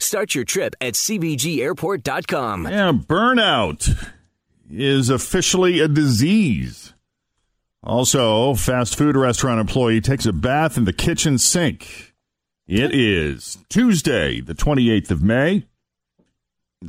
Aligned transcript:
Start 0.00 0.34
your 0.34 0.44
trip 0.44 0.74
at 0.80 0.94
CVGAirport.com. 0.94 2.64
Yeah, 2.66 2.92
burnout 2.92 4.10
is 4.70 5.10
officially 5.10 5.80
a 5.80 5.88
disease. 5.88 6.94
Also, 7.82 8.54
fast 8.54 8.96
food 8.96 9.16
restaurant 9.16 9.60
employee 9.60 10.00
takes 10.00 10.26
a 10.26 10.32
bath 10.32 10.76
in 10.76 10.84
the 10.84 10.92
kitchen 10.92 11.38
sink. 11.38 12.14
It 12.66 12.94
is 12.94 13.58
Tuesday, 13.68 14.40
the 14.40 14.54
28th 14.54 15.10
of 15.10 15.22
May, 15.22 15.66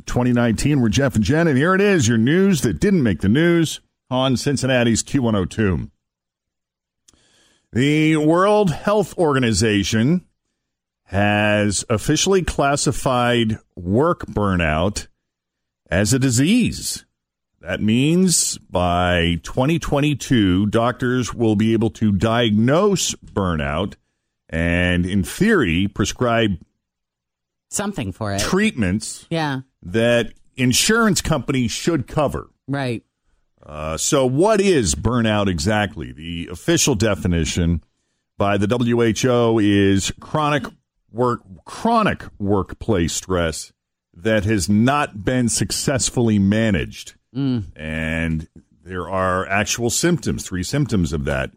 2019. 0.06 0.80
We're 0.80 0.88
Jeff 0.88 1.14
and 1.14 1.24
Jen, 1.24 1.48
and 1.48 1.58
here 1.58 1.74
it 1.74 1.80
is 1.80 2.08
your 2.08 2.18
news 2.18 2.60
that 2.62 2.80
didn't 2.80 3.02
make 3.02 3.20
the 3.20 3.28
news 3.28 3.80
on 4.10 4.36
Cincinnati's 4.36 5.02
Q102. 5.02 5.90
The 7.72 8.16
World 8.18 8.70
Health 8.70 9.16
Organization 9.16 10.26
has 11.12 11.84
officially 11.90 12.42
classified 12.42 13.58
work 13.76 14.24
burnout 14.24 15.08
as 15.90 16.14
a 16.14 16.18
disease. 16.18 17.04
That 17.60 17.82
means 17.82 18.56
by 18.56 19.38
2022, 19.42 20.68
doctors 20.68 21.34
will 21.34 21.54
be 21.54 21.74
able 21.74 21.90
to 21.90 22.12
diagnose 22.12 23.14
burnout 23.16 23.96
and, 24.48 25.04
in 25.04 25.22
theory, 25.22 25.86
prescribe 25.86 26.52
something 27.68 28.10
for 28.10 28.32
it. 28.32 28.40
treatments 28.40 29.26
yeah, 29.28 29.60
that 29.82 30.32
insurance 30.56 31.20
companies 31.20 31.70
should 31.70 32.06
cover. 32.06 32.48
right. 32.66 33.04
Uh, 33.64 33.96
so, 33.96 34.26
what 34.26 34.60
is 34.60 34.96
burnout 34.96 35.46
exactly? 35.46 36.10
The 36.10 36.48
official 36.50 36.94
definition 36.96 37.84
by 38.36 38.56
the 38.56 38.66
WHO 38.66 39.60
is 39.60 40.10
chronic 40.18 40.64
work 41.12 41.40
chronic 41.64 42.24
workplace 42.38 43.12
stress 43.12 43.72
that 44.14 44.44
has 44.44 44.68
not 44.68 45.24
been 45.24 45.48
successfully 45.48 46.38
managed, 46.38 47.14
and 47.76 48.48
there 48.84 49.08
are 49.08 49.46
actual 49.46 49.90
symptoms. 49.90 50.46
Three 50.46 50.62
symptoms 50.62 51.12
of 51.12 51.24
that. 51.24 51.50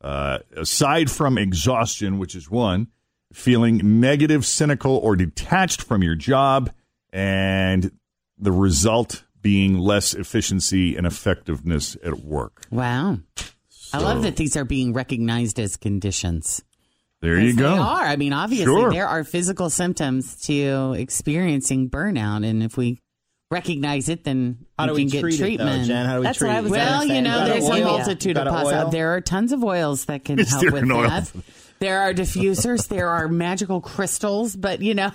Uh, 0.00 0.38
aside 0.56 1.10
from 1.10 1.36
exhaustion, 1.36 2.18
which 2.18 2.36
is 2.36 2.48
one, 2.48 2.86
feeling 3.32 4.00
negative, 4.00 4.46
cynical, 4.46 4.96
or 4.96 5.16
detached 5.16 5.82
from 5.82 6.02
your 6.02 6.14
job, 6.14 6.70
and 7.12 7.90
the 8.38 8.52
result 8.52 9.24
being 9.42 9.76
less 9.78 10.14
efficiency 10.14 10.96
and 10.96 11.06
effectiveness 11.06 11.96
at 12.04 12.20
work. 12.20 12.66
Wow. 12.70 13.18
I 13.92 13.98
love 13.98 14.22
that 14.22 14.36
these 14.36 14.56
are 14.56 14.64
being 14.64 14.92
recognized 14.92 15.58
as 15.58 15.76
conditions. 15.76 16.62
There 17.20 17.40
you 17.40 17.54
go. 17.54 17.72
They 17.74 17.78
are. 17.78 18.04
I 18.04 18.16
mean, 18.16 18.32
obviously, 18.32 18.66
Sure. 18.66 18.92
there 18.92 19.08
are 19.08 19.24
physical 19.24 19.70
symptoms 19.70 20.36
to 20.46 20.94
experiencing 20.96 21.90
burnout, 21.90 22.46
and 22.46 22.62
if 22.62 22.76
we 22.76 23.00
recognize 23.50 24.08
it, 24.08 24.24
then 24.24 24.58
How 24.78 24.84
we 24.84 24.88
do 24.88 24.94
can 24.94 25.04
we 25.06 25.10
get 25.10 25.20
treat 25.20 25.38
treatment. 25.38 25.70
it, 25.70 25.78
though, 25.80 25.84
Jen? 25.86 26.06
How 26.06 26.14
do 26.14 26.20
we 26.20 26.24
That's 26.26 26.38
treat 26.38 26.48
what 26.48 26.54
I 26.54 26.58
it? 26.58 26.62
was 26.62 26.70
Well, 26.72 27.04
you 27.06 27.22
know, 27.22 27.44
there's 27.46 27.68
an 27.68 27.82
a 27.82 27.84
multitude 27.84 28.36
of 28.36 28.46
possible. 28.48 28.90
There 28.90 29.14
are 29.14 29.20
tons 29.20 29.52
of 29.52 29.64
oils 29.64 30.04
that 30.04 30.24
can 30.24 30.38
Is 30.38 30.50
help 30.50 30.62
there 30.62 30.72
with 30.72 30.90
oil? 30.90 31.02
that. 31.08 31.32
There 31.80 32.00
are 32.00 32.12
diffusers. 32.12 32.88
there 32.88 33.08
are 33.08 33.26
magical 33.28 33.80
crystals, 33.80 34.54
but 34.54 34.80
you 34.82 34.94
know, 34.94 35.10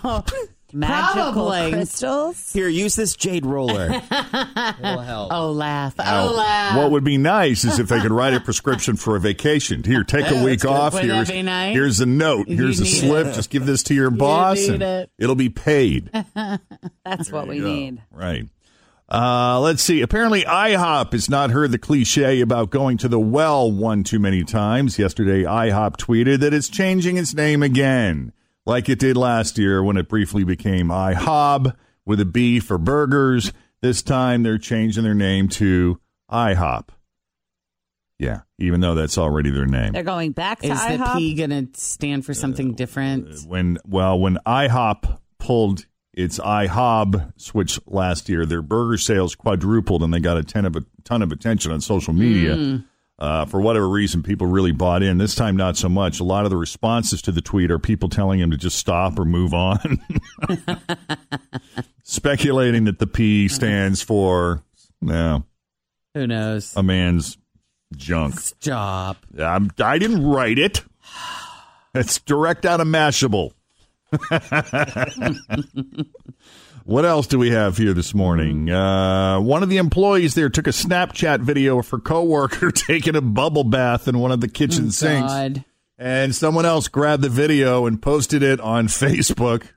Magical 0.74 1.32
probably. 1.34 1.72
crystals. 1.72 2.52
Here, 2.54 2.68
use 2.68 2.96
this 2.96 3.16
jade 3.16 3.46
roller. 3.46 3.90
It'll 4.12 5.00
help. 5.00 5.32
Oh, 5.32 5.52
laugh! 5.52 5.98
Now, 5.98 6.28
Oh, 6.30 6.34
laugh! 6.34 6.78
what 6.78 6.92
would 6.92 7.04
be 7.04 7.18
nice 7.18 7.64
is 7.64 7.80
if 7.80 7.88
they 7.90 8.00
could 8.02 8.12
write 8.12 8.34
a 8.34 8.40
prescription 8.44 8.96
for 8.96 9.16
a 9.16 9.20
vacation. 9.20 9.84
Here, 9.84 10.04
take 10.04 10.30
a 10.32 10.44
week 10.44 10.66
off. 10.66 10.94
Wouldn't 10.94 11.10
that 11.12 11.16
Here's, 11.16 11.32
be 11.32 11.42
nice? 11.44 11.74
here's 11.76 12.00
a 12.00 12.06
note. 12.06 12.48
You 12.48 12.58
Here's 12.58 12.80
a 12.80 12.84
need 12.84 12.90
slip. 12.90 13.28
it. 13.28 13.34
Just 13.36 13.50
give 13.50 13.66
this 13.66 13.84
to 13.84 13.94
your 13.94 14.10
boss, 14.10 14.58
need 14.58 14.72
and 14.76 14.84
it. 14.84 15.12
it'll 15.20 15.36
be 15.36 15.50
paid. 15.50 16.10
That's 17.06 17.32
what 17.32 17.48
we 17.48 17.58
Yeah, 17.60 17.64
need. 17.66 18.02
Right. 18.12 18.48
Uh, 19.10 19.60
let's 19.60 19.84
see. 19.84 20.02
Apparently, 20.02 20.42
IHOP 20.42 21.12
has 21.12 21.30
not 21.30 21.52
heard 21.52 21.72
the 21.72 21.78
cliche 21.78 22.42
about 22.42 22.72
going 22.72 22.98
to 22.98 23.08
the 23.08 23.20
well 23.20 23.72
one 23.72 24.04
too 24.04 24.18
many 24.18 24.44
times. 24.44 24.98
Yesterday, 24.98 25.44
IHOP 25.44 25.98
tweeted 25.98 26.40
that 26.40 26.54
it's 26.54 26.68
changing 26.70 27.18
its 27.18 27.34
name 27.36 27.62
again, 27.62 28.32
like 28.66 28.90
it 28.90 29.00
did 29.00 29.18
last 29.18 29.58
year 29.58 29.84
when 29.84 29.98
it 29.98 30.08
briefly 30.08 30.44
became 30.44 30.88
IHOB 30.88 31.76
with 32.06 32.20
a 32.20 32.26
B 32.26 32.60
for 32.60 32.78
burgers. 32.78 33.52
This 33.82 34.02
time, 34.02 34.44
they're 34.44 34.58
changing 34.58 35.04
their 35.04 35.14
name 35.14 35.50
to 35.50 36.00
IHOP. 36.32 36.90
Yeah, 38.20 38.42
even 38.58 38.80
though 38.80 38.96
that's 38.96 39.18
already 39.18 39.50
their 39.50 39.66
name. 39.66 39.92
They're 39.92 40.04
going 40.04 40.32
back 40.32 40.62
to 40.62 40.72
Is 40.72 40.80
the 40.80 41.12
P 41.16 41.34
going 41.34 41.50
to 41.50 41.68
stand 41.80 42.26
for 42.26 42.34
something 42.34 42.72
uh, 42.72 42.76
different? 42.76 43.28
Uh, 43.28 43.38
when 43.48 43.78
well 43.86 44.18
when 44.20 44.38
IHOP 44.46 45.20
pulled 45.40 45.86
its 46.14 46.40
IHOB 46.40 47.34
switch 47.36 47.80
last 47.86 48.30
year, 48.30 48.46
their 48.46 48.62
burger 48.62 48.98
sales 48.98 49.36
quadrupled 49.36 50.04
and 50.04 50.14
they 50.14 50.20
got 50.20 50.38
a 50.38 50.44
ton 50.44 50.66
of 50.66 50.76
a 50.76 50.86
ton 51.04 51.22
of 51.22 51.32
attention 51.32 51.72
on 51.72 51.82
social 51.82 52.14
media. 52.14 52.56
Hmm. 52.56 52.78
Uh, 53.20 53.46
for 53.46 53.62
whatever 53.62 53.88
reason, 53.88 54.24
people 54.24 54.48
really 54.48 54.72
bought 54.72 55.04
in. 55.04 55.18
This 55.20 55.36
time, 55.36 55.56
not 55.56 55.78
so 55.78 55.88
much. 55.88 56.20
A 56.20 56.24
lot 56.24 56.46
of 56.46 56.50
the 56.50 56.58
responses 56.58 57.22
to 57.22 57.32
the 57.32 57.42
tweet 57.42 57.70
are 57.72 57.80
people 57.80 58.10
telling 58.10 58.40
him 58.40 58.50
to 58.52 58.58
just 58.58 58.78
stop 58.78 59.18
or 59.20 59.24
move 59.24 59.54
on, 59.54 60.00
speculating 62.04 62.86
that 62.86 63.00
the 63.00 63.08
P 63.08 63.48
stands 63.48 64.02
for 64.02 64.64
no, 65.00 65.44
Who 66.16 66.26
knows? 66.28 66.76
a 66.76 66.82
man's 66.84 67.38
junk. 67.96 68.40
Stop. 68.40 69.18
I'm, 69.40 69.70
I 69.80 70.00
didn't 70.00 70.26
write 70.26 70.58
it. 70.58 70.84
It's 71.94 72.20
direct 72.20 72.66
out 72.66 72.82
of 72.82 72.88
Mashable. 72.88 73.52
what 76.86 77.06
else 77.06 77.28
do 77.28 77.38
we 77.40 77.52
have 77.52 77.78
here 77.78 77.94
this 77.94 78.14
morning? 78.14 78.70
Uh, 78.70 79.40
one 79.40 79.64
of 79.64 79.70
the 79.70 79.78
employees 79.78 80.36
there 80.36 80.50
took 80.50 80.68
a 80.68 80.72
Snapchat 80.72 81.42
video 81.42 81.80
of 81.80 81.90
her 81.90 82.00
coworker 82.00 82.72
taking 82.76 83.16
a 83.16 83.22
bubble 83.22 83.64
bath 83.64 84.08
in 84.08 84.20
one 84.20 84.32
of 84.32 84.42
the 84.42 84.48
kitchen 84.48 84.92
sinks, 84.92 85.32
God. 85.32 85.66
and 85.98 86.34
someone 86.36 86.66
else 86.66 86.88
grabbed 86.88 87.24
the 87.24 87.30
video 87.30 87.86
and 87.86 88.02
posted 88.02 88.44
it 88.44 88.60
on 88.60 88.88
Facebook. 88.88 89.68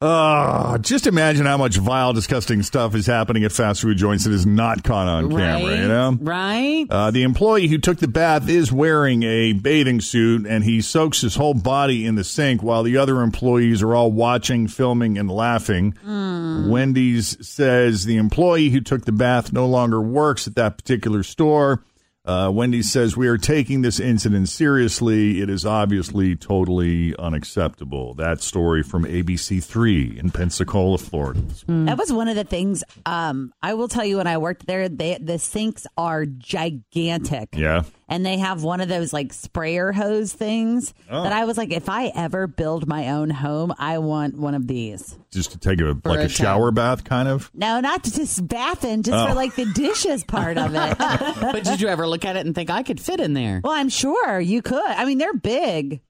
Uh, 0.00 0.78
just 0.78 1.08
imagine 1.08 1.44
how 1.44 1.56
much 1.56 1.76
vile, 1.76 2.12
disgusting 2.12 2.62
stuff 2.62 2.94
is 2.94 3.04
happening 3.06 3.42
at 3.42 3.50
fast 3.50 3.80
food 3.82 3.96
joints 3.96 4.22
that 4.22 4.32
is 4.32 4.46
not 4.46 4.84
caught 4.84 5.08
on 5.08 5.28
camera. 5.28 5.54
right? 5.54 5.80
You 5.80 5.88
know, 5.88 6.16
Right? 6.20 6.86
uh, 6.88 7.10
the 7.10 7.24
employee 7.24 7.66
who 7.66 7.78
took 7.78 7.98
the 7.98 8.06
bath 8.06 8.48
is 8.48 8.70
wearing 8.70 9.24
a 9.24 9.54
bathing 9.54 10.00
suit 10.00 10.46
and 10.46 10.62
he 10.62 10.80
soaks 10.82 11.22
his 11.22 11.34
whole 11.34 11.54
body 11.54 12.06
in 12.06 12.14
the 12.14 12.22
sink 12.22 12.62
while 12.62 12.84
the 12.84 12.96
other 12.96 13.22
employees 13.22 13.82
are 13.82 13.92
all 13.92 14.12
watching, 14.12 14.68
filming, 14.68 15.18
and 15.18 15.28
laughing. 15.28 15.94
Wendy's 16.06 17.36
says 17.46 18.04
the 18.04 18.18
employee 18.18 18.70
who 18.70 18.80
took 18.80 19.04
the 19.04 19.10
bath 19.12 19.52
no 19.52 19.66
longer 19.66 20.00
works 20.00 20.46
at 20.46 20.54
that 20.54 20.76
particular 20.78 21.24
store. 21.24 21.82
Uh, 22.28 22.50
Wendy's 22.50 22.92
says 22.92 23.16
we 23.16 23.26
are 23.26 23.38
taking 23.38 23.80
this 23.80 23.98
incident 23.98 24.50
seriously. 24.50 25.40
It 25.40 25.48
is 25.48 25.64
obviously 25.64 26.36
totally 26.36 27.16
unacceptable. 27.16 28.12
That 28.12 28.42
story 28.42 28.82
from 28.82 29.04
ABC3 29.06 30.18
in 30.18 30.30
Pensacola, 30.30 30.98
Florida. 30.98 31.40
That 31.66 31.96
was 31.96 32.12
one 32.12 32.28
of 32.28 32.36
the 32.36 32.44
things. 32.44 32.84
Um, 33.06 33.54
I 33.62 33.72
will 33.72 33.88
tell 33.88 34.04
you, 34.04 34.18
when 34.18 34.26
I 34.26 34.36
worked 34.36 34.66
there, 34.66 34.90
they, 34.90 35.16
the 35.18 35.38
sinks 35.38 35.86
are 35.96 36.26
gigantic. 36.26 37.48
Yeah. 37.56 37.84
And 38.08 38.24
they 38.24 38.38
have 38.38 38.62
one 38.62 38.80
of 38.80 38.88
those 38.88 39.12
like 39.12 39.32
sprayer 39.32 39.92
hose 39.92 40.32
things 40.32 40.94
Oh. 41.10 41.22
that 41.22 41.32
I 41.32 41.44
was 41.44 41.56
like, 41.58 41.70
if 41.72 41.88
I 41.88 42.06
ever 42.14 42.46
build 42.46 42.86
my 42.88 43.10
own 43.10 43.30
home, 43.30 43.74
I 43.78 43.98
want 43.98 44.36
one 44.38 44.54
of 44.54 44.66
these. 44.66 45.16
Just 45.30 45.52
to 45.52 45.58
take 45.58 45.80
a 45.80 45.96
like 46.04 46.20
a 46.20 46.22
a 46.22 46.28
shower 46.28 46.70
bath, 46.70 47.04
kind 47.04 47.28
of. 47.28 47.50
No, 47.54 47.80
not 47.80 48.02
just 48.02 48.46
bathing, 48.48 49.02
just 49.02 49.16
Oh. 49.16 49.28
for 49.28 49.34
like 49.34 49.54
the 49.56 49.66
dishes 49.66 50.24
part 50.24 50.56
of 50.58 50.74
it. 50.74 50.98
but 50.98 51.64
did 51.64 51.80
you 51.80 51.88
ever 51.88 52.06
look 52.06 52.24
at 52.24 52.36
it 52.36 52.46
and 52.46 52.54
think 52.54 52.70
I 52.70 52.82
could 52.82 53.00
fit 53.00 53.20
in 53.20 53.34
there? 53.34 53.60
well, 53.62 53.72
I'm 53.74 53.88
sure 53.90 54.40
you 54.40 54.62
could. 54.62 54.82
I 54.86 55.04
mean, 55.04 55.18
they're 55.18 55.34
big, 55.34 56.00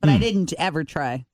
but 0.00 0.08
Hmm. 0.10 0.16
I 0.16 0.18
didn't 0.18 0.52
ever 0.58 0.84
try. 0.84 1.24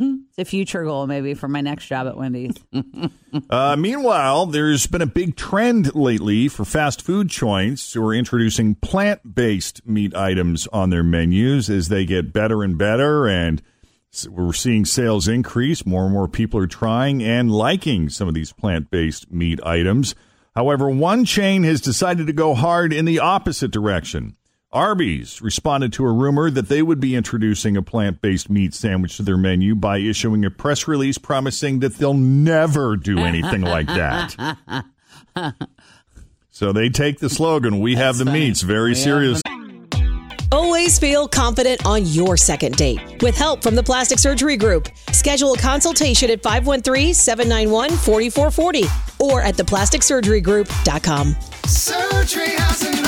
It's 0.00 0.38
a 0.38 0.44
future 0.44 0.84
goal, 0.84 1.06
maybe, 1.06 1.34
for 1.34 1.48
my 1.48 1.60
next 1.60 1.86
job 1.86 2.06
at 2.06 2.16
Wendy's. 2.16 2.54
Uh, 3.50 3.76
meanwhile, 3.78 4.46
there's 4.46 4.86
been 4.86 5.02
a 5.02 5.06
big 5.06 5.36
trend 5.36 5.94
lately 5.94 6.48
for 6.48 6.64
fast 6.64 7.02
food 7.02 7.28
joints 7.28 7.92
who 7.92 8.04
are 8.04 8.14
introducing 8.14 8.74
plant 8.74 9.34
based 9.34 9.86
meat 9.86 10.16
items 10.16 10.66
on 10.68 10.88
their 10.88 11.02
menus 11.02 11.68
as 11.68 11.88
they 11.88 12.06
get 12.06 12.32
better 12.32 12.62
and 12.62 12.78
better. 12.78 13.28
And 13.28 13.60
we're 14.30 14.54
seeing 14.54 14.86
sales 14.86 15.28
increase. 15.28 15.84
More 15.84 16.04
and 16.04 16.12
more 16.12 16.26
people 16.26 16.58
are 16.60 16.66
trying 16.66 17.22
and 17.22 17.52
liking 17.52 18.08
some 18.08 18.28
of 18.28 18.34
these 18.34 18.52
plant 18.52 18.90
based 18.90 19.30
meat 19.30 19.60
items. 19.62 20.14
However, 20.56 20.88
one 20.88 21.26
chain 21.26 21.64
has 21.64 21.82
decided 21.82 22.26
to 22.26 22.32
go 22.32 22.54
hard 22.54 22.92
in 22.92 23.04
the 23.04 23.20
opposite 23.20 23.70
direction. 23.70 24.36
Arby's 24.70 25.40
responded 25.40 25.94
to 25.94 26.04
a 26.04 26.12
rumor 26.12 26.50
that 26.50 26.68
they 26.68 26.82
would 26.82 27.00
be 27.00 27.16
introducing 27.16 27.74
a 27.76 27.82
plant 27.82 28.20
based 28.20 28.50
meat 28.50 28.74
sandwich 28.74 29.16
to 29.16 29.22
their 29.22 29.38
menu 29.38 29.74
by 29.74 29.96
issuing 29.98 30.44
a 30.44 30.50
press 30.50 30.86
release 30.86 31.16
promising 31.16 31.78
that 31.80 31.94
they'll 31.94 32.12
never 32.12 32.94
do 32.96 33.18
anything 33.18 33.62
like 33.62 33.86
that. 33.86 34.84
So 36.50 36.72
they 36.72 36.88
take 36.88 37.20
the 37.20 37.30
slogan, 37.30 37.78
We 37.78 37.94
have 37.94 38.18
the 38.18 38.24
meats, 38.24 38.62
very 38.62 38.96
serious. 38.96 39.40
Always 40.50 40.98
feel 40.98 41.28
confident 41.28 41.86
on 41.86 42.04
your 42.04 42.36
second 42.36 42.74
date. 42.74 43.22
With 43.22 43.36
help 43.36 43.62
from 43.62 43.76
the 43.76 43.82
Plastic 43.84 44.18
Surgery 44.18 44.56
Group, 44.56 44.88
schedule 45.12 45.52
a 45.52 45.58
consultation 45.58 46.30
at 46.30 46.42
513-791-4440 46.42 49.20
or 49.20 49.40
at 49.40 49.54
theplasticsurgerygroup.com. 49.54 51.36
Surgery 51.66 52.48
has 52.56 52.82
an 52.82 53.04
art. 53.04 53.07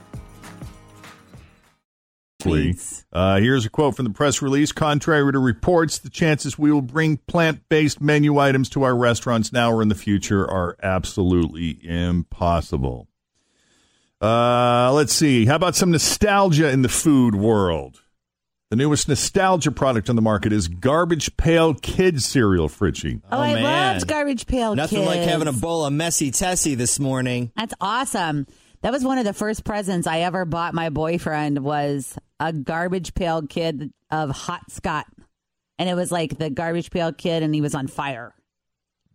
Uh, 3.11 3.39
here's 3.39 3.65
a 3.65 3.69
quote 3.69 3.95
from 3.95 4.05
the 4.05 4.11
press 4.11 4.41
release. 4.41 4.71
Contrary 4.71 5.31
to 5.31 5.39
reports, 5.39 5.99
the 5.99 6.09
chances 6.09 6.57
we 6.57 6.71
will 6.71 6.81
bring 6.81 7.17
plant 7.17 7.67
based 7.69 8.01
menu 8.01 8.37
items 8.37 8.69
to 8.69 8.83
our 8.83 8.95
restaurants 8.95 9.51
now 9.51 9.71
or 9.71 9.81
in 9.81 9.87
the 9.87 9.95
future 9.95 10.49
are 10.49 10.77
absolutely 10.81 11.79
impossible. 11.83 13.07
Uh, 14.21 14.91
let's 14.93 15.13
see. 15.13 15.45
How 15.45 15.55
about 15.55 15.75
some 15.75 15.91
nostalgia 15.91 16.69
in 16.69 16.83
the 16.83 16.89
food 16.89 17.35
world? 17.35 18.01
The 18.69 18.77
newest 18.77 19.09
nostalgia 19.09 19.71
product 19.71 20.09
on 20.09 20.15
the 20.15 20.21
market 20.21 20.53
is 20.53 20.69
Garbage 20.69 21.35
Pail 21.35 21.73
Kids 21.73 22.25
cereal, 22.25 22.69
Fritchie. 22.69 23.21
Oh, 23.29 23.37
I 23.37 23.55
man. 23.55 23.63
loved 23.95 24.07
Garbage 24.07 24.47
Pail 24.47 24.75
Nothing 24.75 25.05
like 25.05 25.19
having 25.19 25.49
a 25.49 25.51
bowl 25.51 25.85
of 25.85 25.91
messy 25.91 26.31
tessie 26.31 26.75
this 26.75 26.97
morning. 26.97 27.51
That's 27.57 27.73
awesome. 27.81 28.47
That 28.81 28.93
was 28.93 29.03
one 29.03 29.17
of 29.17 29.25
the 29.25 29.33
first 29.33 29.65
presents 29.65 30.07
I 30.07 30.21
ever 30.21 30.45
bought 30.45 30.73
my 30.73 30.89
boyfriend 30.89 31.59
was 31.59 32.17
a 32.41 32.51
garbage 32.51 33.13
pail 33.13 33.43
kid 33.43 33.93
of 34.09 34.31
hot 34.31 34.69
Scott. 34.71 35.05
And 35.79 35.87
it 35.87 35.93
was 35.93 36.11
like 36.11 36.37
the 36.37 36.49
garbage 36.49 36.91
pail 36.91 37.13
kid 37.13 37.43
and 37.43 37.53
he 37.55 37.61
was 37.61 37.75
on 37.75 37.87
fire. 37.87 38.33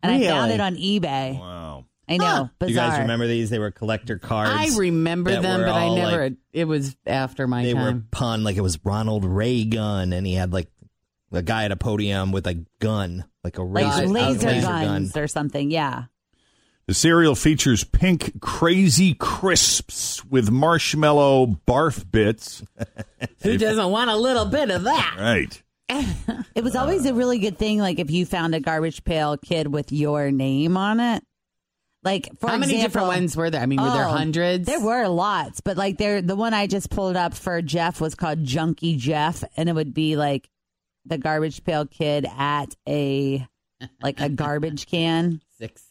And 0.02 0.12
I 0.12 0.24
found 0.26 0.52
it 0.52 0.60
on 0.60 0.76
eBay. 0.76 1.38
Wow. 1.38 1.86
I 2.08 2.18
know. 2.18 2.50
You 2.60 2.66
Bizarre. 2.68 2.90
guys 2.90 3.00
remember 3.00 3.26
these? 3.26 3.50
They 3.50 3.58
were 3.58 3.72
collector 3.72 4.16
cards. 4.18 4.52
I 4.52 4.78
remember 4.78 5.32
them, 5.40 5.60
but 5.62 5.72
I 5.74 5.92
never. 5.94 6.22
like- 6.24 6.36
it 6.52 6.64
was 6.64 6.96
after 7.04 7.48
my 7.48 7.64
they 7.64 7.74
were 7.74 8.00
pun 8.12 8.44
like 8.44 8.56
it 8.56 8.60
was 8.60 8.78
Ronald 8.84 9.24
Reagan, 9.24 10.12
and 10.12 10.24
he 10.24 10.34
had 10.34 10.52
like 10.52 10.68
a 11.32 11.42
guy 11.42 11.64
at 11.64 11.72
a 11.72 11.76
podium 11.76 12.30
with 12.30 12.46
a 12.46 12.64
gun, 12.78 13.24
like 13.42 13.58
a 13.58 13.62
like 13.64 13.84
razor, 13.84 14.06
laser, 14.06 14.46
a 14.46 14.50
laser 14.52 14.66
guns 14.68 15.12
gun. 15.12 15.22
or 15.22 15.26
something. 15.26 15.70
Yeah. 15.72 16.04
The 16.86 16.94
cereal 16.94 17.34
features 17.34 17.82
pink 17.82 18.40
crazy 18.40 19.14
crisps 19.14 20.24
with 20.24 20.50
marshmallow 20.52 21.58
barf 21.66 22.08
bits. 22.10 22.62
Who 23.42 23.58
doesn't 23.58 23.90
want 23.90 24.08
a 24.10 24.16
little 24.16 24.44
bit 24.46 24.70
of 24.70 24.84
that? 24.84 25.16
Right. 25.18 25.62
It 26.54 26.62
was 26.64 26.76
always 26.76 27.04
a 27.06 27.14
really 27.14 27.38
good 27.38 27.58
thing, 27.58 27.78
like 27.80 27.98
if 27.98 28.10
you 28.10 28.24
found 28.24 28.54
a 28.54 28.60
garbage 28.60 29.02
pail 29.04 29.36
kid 29.36 29.66
with 29.66 29.90
your 29.92 30.30
name 30.30 30.76
on 30.76 31.00
it. 31.00 31.24
Like 32.04 32.28
for 32.38 32.50
How 32.50 32.56
many 32.56 32.74
example- 32.74 32.86
different 32.88 33.08
ones 33.08 33.36
were 33.36 33.50
there? 33.50 33.60
I 33.60 33.66
mean, 33.66 33.82
were 33.82 33.90
there 33.90 34.04
Oh, 34.04 34.10
hundreds? 34.10 34.66
There 34.66 34.80
were 34.80 35.08
lots, 35.08 35.60
but 35.60 35.76
like 35.76 35.98
there, 35.98 36.22
the 36.22 36.36
one 36.36 36.54
I 36.54 36.68
just 36.68 36.88
pulled 36.90 37.16
up 37.16 37.34
for 37.34 37.60
Jeff 37.62 38.00
was 38.00 38.14
called 38.14 38.44
Junkie 38.44 38.96
Jeff, 38.96 39.42
and 39.56 39.68
it 39.68 39.74
would 39.74 39.92
be 39.92 40.14
like 40.14 40.48
the 41.04 41.18
garbage 41.18 41.64
pail 41.64 41.84
kid 41.84 42.26
at 42.38 42.76
a 42.88 43.44
like 44.00 44.20
a 44.20 44.28
garbage 44.28 44.86
can. 44.86 45.40
Six. 45.58 45.84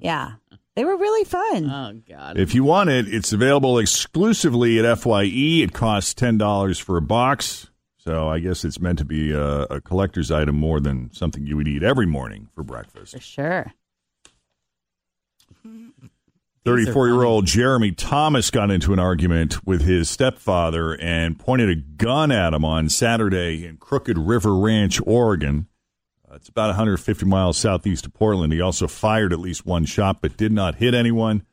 Yeah, 0.00 0.32
they 0.76 0.84
were 0.84 0.96
really 0.96 1.24
fun. 1.24 1.70
Oh 1.70 2.00
God. 2.08 2.38
If 2.38 2.54
you 2.54 2.64
want 2.64 2.90
it, 2.90 3.12
it's 3.12 3.32
available 3.32 3.78
exclusively 3.78 4.78
at 4.78 4.98
FYE. 4.98 5.62
It 5.62 5.72
costs 5.72 6.14
ten 6.14 6.38
dollars 6.38 6.78
for 6.78 6.96
a 6.96 7.02
box, 7.02 7.68
so 7.98 8.28
I 8.28 8.38
guess 8.40 8.64
it's 8.64 8.80
meant 8.80 8.98
to 8.98 9.04
be 9.04 9.32
a, 9.32 9.62
a 9.64 9.80
collector's 9.80 10.30
item 10.30 10.56
more 10.56 10.80
than 10.80 11.12
something 11.12 11.46
you 11.46 11.56
would 11.56 11.68
eat 11.68 11.82
every 11.82 12.06
morning 12.06 12.48
for 12.54 12.62
breakfast. 12.62 13.12
for 13.12 13.20
sure. 13.20 13.72
Thirty-four-year-old 16.64 17.46
Jeremy 17.46 17.92
Thomas 17.92 18.50
got 18.50 18.70
into 18.70 18.92
an 18.92 18.98
argument 18.98 19.66
with 19.66 19.80
his 19.82 20.10
stepfather 20.10 20.92
and 21.00 21.38
pointed 21.38 21.70
a 21.70 21.74
gun 21.76 22.30
at 22.30 22.52
him 22.52 22.64
on 22.66 22.90
Saturday 22.90 23.64
in 23.66 23.78
Crooked 23.78 24.18
River 24.18 24.54
Ranch, 24.54 25.00
Oregon. 25.06 25.68
Uh, 26.30 26.34
it's 26.36 26.48
about 26.48 26.68
150 26.68 27.26
miles 27.26 27.56
southeast 27.56 28.06
of 28.06 28.14
Portland. 28.14 28.52
He 28.52 28.60
also 28.60 28.86
fired 28.86 29.32
at 29.32 29.40
least 29.40 29.66
one 29.66 29.84
shot, 29.84 30.20
but 30.20 30.36
did 30.36 30.52
not 30.52 30.76
hit 30.76 30.94
anyone. 30.94 31.44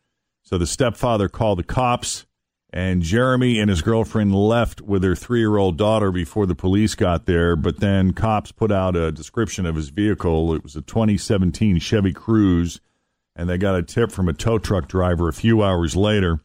So 0.43 0.57
the 0.57 0.67
stepfather 0.67 1.27
called 1.27 1.59
the 1.59 1.63
cops, 1.63 2.25
and 2.71 3.01
Jeremy 3.01 3.59
and 3.59 3.69
his 3.69 3.81
girlfriend 3.81 4.35
left 4.35 4.81
with 4.81 5.01
their 5.01 5.15
three-year-old 5.15 5.77
daughter 5.77 6.11
before 6.11 6.45
the 6.45 6.55
police 6.55 6.95
got 6.95 7.25
there. 7.25 7.55
But 7.55 7.79
then 7.79 8.13
cops 8.13 8.51
put 8.51 8.71
out 8.71 8.95
a 8.95 9.11
description 9.11 9.65
of 9.65 9.75
his 9.75 9.89
vehicle. 9.89 10.53
It 10.53 10.63
was 10.63 10.75
a 10.75 10.81
2017 10.81 11.79
Chevy 11.79 12.13
Cruze 12.13 12.79
and 13.37 13.47
they 13.47 13.57
got 13.57 13.75
a 13.75 13.83
tip 13.83 14.11
from 14.11 14.27
a 14.27 14.33
tow 14.33 14.57
truck 14.57 14.87
driver 14.87 15.29
a 15.29 15.33
few 15.33 15.63
hours 15.63 15.95
later. 15.95 16.41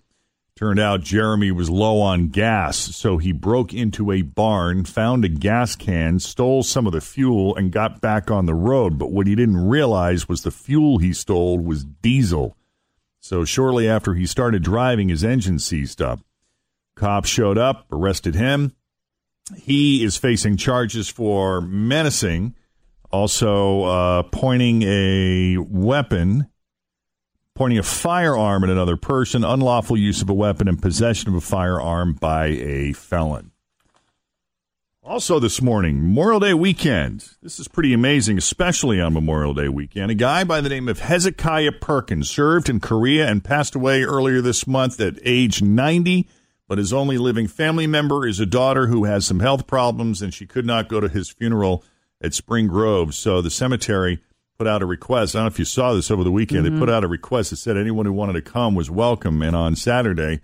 Turned 0.54 0.78
out 0.78 1.00
Jeremy 1.00 1.50
was 1.50 1.70
low 1.70 2.00
on 2.02 2.28
gas, 2.28 2.76
so 2.76 3.16
he 3.16 3.32
broke 3.32 3.72
into 3.72 4.12
a 4.12 4.20
barn, 4.20 4.84
found 4.84 5.24
a 5.24 5.28
gas 5.28 5.74
can, 5.74 6.18
stole 6.18 6.62
some 6.62 6.86
of 6.86 6.92
the 6.92 7.00
fuel, 7.00 7.56
and 7.56 7.72
got 7.72 8.02
back 8.02 8.30
on 8.30 8.44
the 8.44 8.54
road. 8.54 8.98
But 8.98 9.10
what 9.10 9.26
he 9.26 9.34
didn't 9.34 9.66
realize 9.66 10.28
was 10.28 10.42
the 10.42 10.50
fuel 10.50 10.98
he 10.98 11.14
stole 11.14 11.58
was 11.58 11.84
diesel. 11.84 12.56
So 13.18 13.46
shortly 13.46 13.88
after 13.88 14.14
he 14.14 14.26
started 14.26 14.62
driving, 14.62 15.08
his 15.08 15.24
engine 15.24 15.58
seized 15.58 16.02
up. 16.02 16.20
Cops 16.96 17.30
showed 17.30 17.56
up, 17.56 17.86
arrested 17.90 18.34
him. 18.34 18.72
He 19.56 20.04
is 20.04 20.18
facing 20.18 20.58
charges 20.58 21.08
for 21.08 21.62
menacing, 21.62 22.54
also 23.10 23.84
uh, 23.84 24.22
pointing 24.24 24.82
a 24.82 25.56
weapon 25.58 26.48
pointing 27.62 27.78
a 27.78 27.82
firearm 27.84 28.64
at 28.64 28.70
another 28.70 28.96
person, 28.96 29.44
unlawful 29.44 29.96
use 29.96 30.20
of 30.20 30.28
a 30.28 30.34
weapon, 30.34 30.66
and 30.66 30.82
possession 30.82 31.28
of 31.28 31.36
a 31.36 31.40
firearm 31.40 32.12
by 32.12 32.46
a 32.46 32.92
felon. 32.92 33.52
Also, 35.04 35.38
this 35.38 35.62
morning, 35.62 36.02
Memorial 36.02 36.40
Day 36.40 36.54
weekend. 36.54 37.36
This 37.40 37.60
is 37.60 37.68
pretty 37.68 37.92
amazing, 37.92 38.36
especially 38.36 39.00
on 39.00 39.14
Memorial 39.14 39.54
Day 39.54 39.68
weekend. 39.68 40.10
A 40.10 40.16
guy 40.16 40.42
by 40.42 40.60
the 40.60 40.70
name 40.70 40.88
of 40.88 40.98
Hezekiah 40.98 41.70
Perkins 41.80 42.28
served 42.28 42.68
in 42.68 42.80
Korea 42.80 43.28
and 43.28 43.44
passed 43.44 43.76
away 43.76 44.02
earlier 44.02 44.40
this 44.40 44.66
month 44.66 45.00
at 45.00 45.20
age 45.22 45.62
90. 45.62 46.28
But 46.66 46.78
his 46.78 46.92
only 46.92 47.16
living 47.16 47.46
family 47.46 47.86
member 47.86 48.26
is 48.26 48.40
a 48.40 48.44
daughter 48.44 48.88
who 48.88 49.04
has 49.04 49.24
some 49.24 49.38
health 49.38 49.68
problems, 49.68 50.20
and 50.20 50.34
she 50.34 50.48
could 50.48 50.66
not 50.66 50.88
go 50.88 50.98
to 50.98 51.08
his 51.08 51.30
funeral 51.30 51.84
at 52.20 52.34
Spring 52.34 52.66
Grove. 52.66 53.14
So 53.14 53.40
the 53.40 53.50
cemetery 53.50 54.18
put 54.62 54.68
out 54.68 54.80
a 54.82 54.86
request. 54.86 55.34
I 55.34 55.38
don't 55.40 55.44
know 55.44 55.48
if 55.48 55.58
you 55.58 55.64
saw 55.64 55.92
this 55.92 56.10
over 56.10 56.22
the 56.22 56.30
weekend. 56.30 56.64
They 56.64 56.70
put 56.78 56.88
out 56.88 57.02
a 57.04 57.08
request 57.08 57.50
that 57.50 57.56
said 57.56 57.76
anyone 57.76 58.06
who 58.06 58.12
wanted 58.12 58.34
to 58.34 58.42
come 58.42 58.74
was 58.76 58.88
welcome. 58.90 59.42
And 59.42 59.56
on 59.56 59.74
Saturday, 59.76 60.40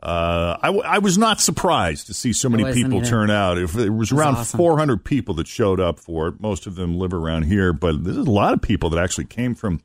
Uh, 0.00 0.56
I, 0.62 0.66
w- 0.68 0.84
I 0.84 0.98
was 0.98 1.18
not 1.18 1.40
surprised 1.40 2.06
to 2.06 2.14
see 2.14 2.32
so 2.32 2.48
many 2.48 2.62
people 2.72 2.98
either. 2.98 3.04
turn 3.10 3.30
out. 3.30 3.58
If 3.58 3.76
it 3.76 3.90
was 3.90 4.12
around 4.12 4.36
awesome. 4.36 4.56
400 4.56 5.04
people 5.04 5.34
that 5.34 5.48
showed 5.48 5.80
up 5.80 5.98
for 5.98 6.28
it, 6.28 6.40
most 6.40 6.68
of 6.68 6.76
them 6.76 6.96
live 6.96 7.12
around 7.12 7.42
here, 7.46 7.72
but 7.72 8.04
there's 8.04 8.16
a 8.16 8.22
lot 8.22 8.52
of 8.54 8.62
people 8.62 8.90
that 8.90 9.02
actually 9.02 9.24
came 9.24 9.56
from 9.56 9.80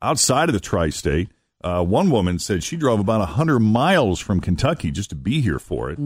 outside 0.00 0.48
of 0.48 0.54
the 0.54 0.60
tri-state. 0.60 1.28
Uh, 1.62 1.84
one 1.84 2.10
woman 2.10 2.38
said 2.38 2.64
she 2.64 2.76
drove 2.78 2.98
about 2.98 3.20
100 3.20 3.58
miles 3.60 4.18
from 4.20 4.40
Kentucky 4.40 4.90
just 4.90 5.10
to 5.10 5.16
be 5.16 5.42
here 5.42 5.58
for 5.58 5.90
it. 5.90 5.98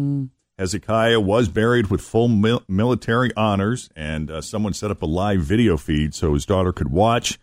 Hezekiah 0.62 1.18
was 1.18 1.48
buried 1.48 1.88
with 1.88 2.00
full 2.00 2.28
mil- 2.28 2.62
military 2.68 3.34
honors, 3.36 3.90
and 3.96 4.30
uh, 4.30 4.40
someone 4.40 4.72
set 4.72 4.92
up 4.92 5.02
a 5.02 5.06
live 5.06 5.40
video 5.40 5.76
feed 5.76 6.14
so 6.14 6.34
his 6.34 6.46
daughter 6.46 6.72
could 6.72 6.92
watch. 6.92 7.36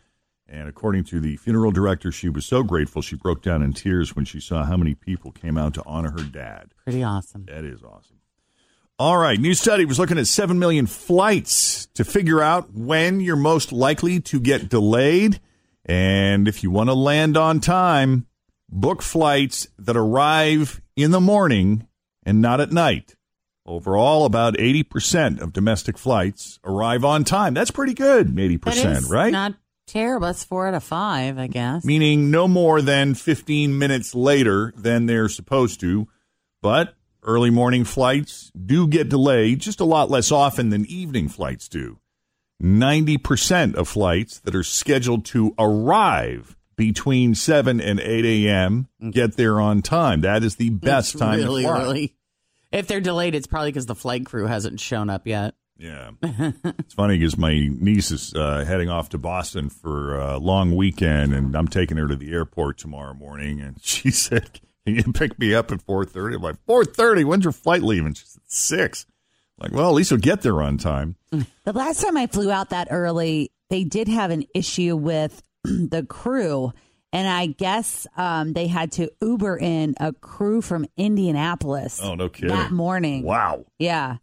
And 0.47 0.69
according 0.69 1.03
to 1.05 1.19
the 1.19 1.35
funeral 1.35 1.73
director, 1.73 2.13
she 2.13 2.29
was 2.29 2.45
so 2.45 2.63
grateful 2.63 3.01
she 3.01 3.17
broke 3.17 3.41
down 3.41 3.61
in 3.61 3.73
tears 3.73 4.15
when 4.15 4.23
she 4.23 4.39
saw 4.39 4.63
how 4.63 4.77
many 4.77 4.95
people 4.95 5.33
came 5.33 5.57
out 5.57 5.73
to 5.73 5.83
honor 5.85 6.11
her 6.11 6.23
dad. 6.23 6.73
Pretty 6.85 7.03
awesome. 7.03 7.43
That 7.47 7.65
is 7.65 7.83
awesome. 7.83 8.21
All 8.97 9.17
right, 9.17 9.37
new 9.37 9.53
study 9.53 9.83
was 9.83 9.99
looking 9.99 10.17
at 10.17 10.27
7 10.27 10.57
million 10.57 10.87
flights 10.87 11.87
to 11.95 12.05
figure 12.05 12.41
out 12.41 12.73
when 12.73 13.19
you're 13.19 13.35
most 13.35 13.73
likely 13.73 14.21
to 14.21 14.39
get 14.39 14.69
delayed. 14.69 15.41
And 15.83 16.47
if 16.47 16.63
you 16.63 16.71
want 16.71 16.87
to 16.89 16.93
land 16.93 17.35
on 17.35 17.59
time, 17.59 18.27
book 18.69 19.01
flights 19.01 19.67
that 19.77 19.97
arrive 19.97 20.81
in 20.95 21.11
the 21.11 21.19
morning 21.19 21.85
and 22.23 22.41
not 22.41 22.61
at 22.61 22.71
night. 22.71 23.15
Overall, 23.65 24.25
about 24.25 24.55
80% 24.55 25.41
of 25.41 25.53
domestic 25.53 25.97
flights 25.97 26.59
arrive 26.63 27.05
on 27.05 27.23
time. 27.23 27.53
That's 27.53 27.71
pretty 27.71 27.93
good, 27.93 28.29
80%, 28.29 28.61
That 28.61 28.77
is 28.77 29.09
right? 29.09 29.31
Not 29.31 29.53
terrible. 29.85 30.25
That's 30.27 30.43
four 30.43 30.67
out 30.67 30.73
of 30.73 30.83
five, 30.83 31.37
I 31.37 31.47
guess. 31.47 31.85
meaning 31.85 32.31
no 32.31 32.47
more 32.47 32.81
than 32.81 33.13
15 33.13 33.77
minutes 33.77 34.15
later 34.15 34.73
than 34.75 35.05
they're 35.05 35.29
supposed 35.29 35.79
to. 35.81 36.07
But 36.63 36.95
early 37.23 37.49
morning 37.51 37.83
flights 37.83 38.51
do 38.55 38.87
get 38.87 39.09
delayed 39.09 39.59
just 39.59 39.79
a 39.79 39.85
lot 39.85 40.09
less 40.09 40.31
often 40.31 40.69
than 40.69 40.85
evening 40.87 41.29
flights 41.29 41.67
do. 41.69 41.99
90% 42.61 43.75
of 43.75 43.87
flights 43.87 44.39
that 44.39 44.55
are 44.55 44.63
scheduled 44.63 45.25
to 45.25 45.53
arrive 45.57 46.55
between 46.79 47.35
7 47.35 47.81
and 47.81 47.99
8 47.99 48.25
a.m. 48.47 48.87
get 49.11 49.35
there 49.35 49.59
on 49.59 49.81
time. 49.81 50.21
That 50.21 50.43
is 50.45 50.55
the 50.55 50.69
best 50.69 51.13
It's 51.15 51.19
time 51.19 51.39
really 51.39 51.63
to 51.63 51.67
fly. 51.67 51.81
early. 51.81 52.15
If 52.71 52.87
they're 52.87 53.01
delayed, 53.01 53.35
it's 53.35 53.47
probably 53.47 53.69
because 53.71 53.85
the 53.85 53.95
flight 53.95 54.25
crew 54.25 54.47
hasn't 54.47 54.79
shown 54.79 55.09
up 55.09 55.27
yet. 55.27 55.55
Yeah. 55.77 56.11
it's 56.23 56.93
funny 56.93 57.17
because 57.17 57.37
my 57.37 57.67
niece 57.69 58.11
is 58.11 58.33
uh, 58.33 58.63
heading 58.65 58.89
off 58.89 59.09
to 59.09 59.17
Boston 59.17 59.69
for 59.69 60.17
a 60.17 60.37
long 60.37 60.73
weekend, 60.73 61.33
and 61.33 61.53
I'm 61.53 61.67
taking 61.67 61.97
her 61.97 62.07
to 62.07 62.15
the 62.15 62.31
airport 62.31 62.77
tomorrow 62.77 63.13
morning. 63.13 63.59
And 63.59 63.75
she 63.81 64.09
said, 64.09 64.61
"Can 64.85 64.95
you 64.95 65.03
pick 65.11 65.37
me 65.37 65.53
up 65.53 65.73
at 65.73 65.85
4:30?" 65.85 66.35
I'm 66.35 66.41
like, 66.41 66.65
"4:30? 66.65 67.25
When's 67.25 67.43
your 67.43 67.51
flight 67.51 67.81
leaving?" 67.83 68.13
She 68.13 68.25
said, 68.25 68.41
six. 68.45 69.05
Like, 69.57 69.73
well, 69.73 69.89
at 69.89 69.95
least 69.95 70.11
we'll 70.11 70.21
get 70.21 70.41
there 70.43 70.61
on 70.61 70.77
time. 70.77 71.17
The 71.31 71.73
last 71.73 72.01
time 72.01 72.15
I 72.15 72.27
flew 72.27 72.49
out 72.49 72.69
that 72.69 72.87
early, 72.89 73.51
they 73.69 73.83
did 73.83 74.07
have 74.07 74.31
an 74.31 74.45
issue 74.55 74.95
with 74.95 75.43
the 75.89 76.05
crew. 76.07 76.71
And 77.11 77.27
I 77.27 77.47
guess 77.47 78.05
um, 78.17 78.53
they 78.53 78.67
had 78.67 78.91
to 78.93 79.09
Uber 79.21 79.57
in 79.57 79.95
a 79.99 80.13
crew 80.13 80.61
from 80.61 80.85
Indianapolis 80.95 81.99
Oh, 82.03 82.15
no 82.15 82.29
kidding. 82.29 82.49
that 82.55 82.71
morning. 82.71 83.23
Wow. 83.23 83.65
Yeah. 83.79 84.17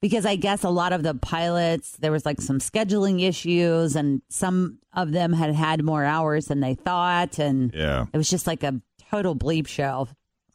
Because 0.00 0.24
I 0.26 0.36
guess 0.36 0.62
a 0.64 0.68
lot 0.70 0.92
of 0.92 1.02
the 1.02 1.14
pilots, 1.14 1.96
there 1.98 2.12
was 2.12 2.24
like 2.26 2.40
some 2.40 2.58
scheduling 2.58 3.22
issues, 3.26 3.94
and 3.96 4.20
some 4.28 4.78
of 4.92 5.12
them 5.12 5.32
had 5.32 5.54
had 5.54 5.82
more 5.84 6.04
hours 6.04 6.46
than 6.46 6.60
they 6.60 6.74
thought. 6.74 7.38
And 7.38 7.72
Yeah. 7.74 8.06
it 8.12 8.16
was 8.16 8.28
just 8.30 8.46
like 8.46 8.62
a 8.62 8.80
total 9.10 9.34
bleep 9.36 9.66
show. 9.68 10.08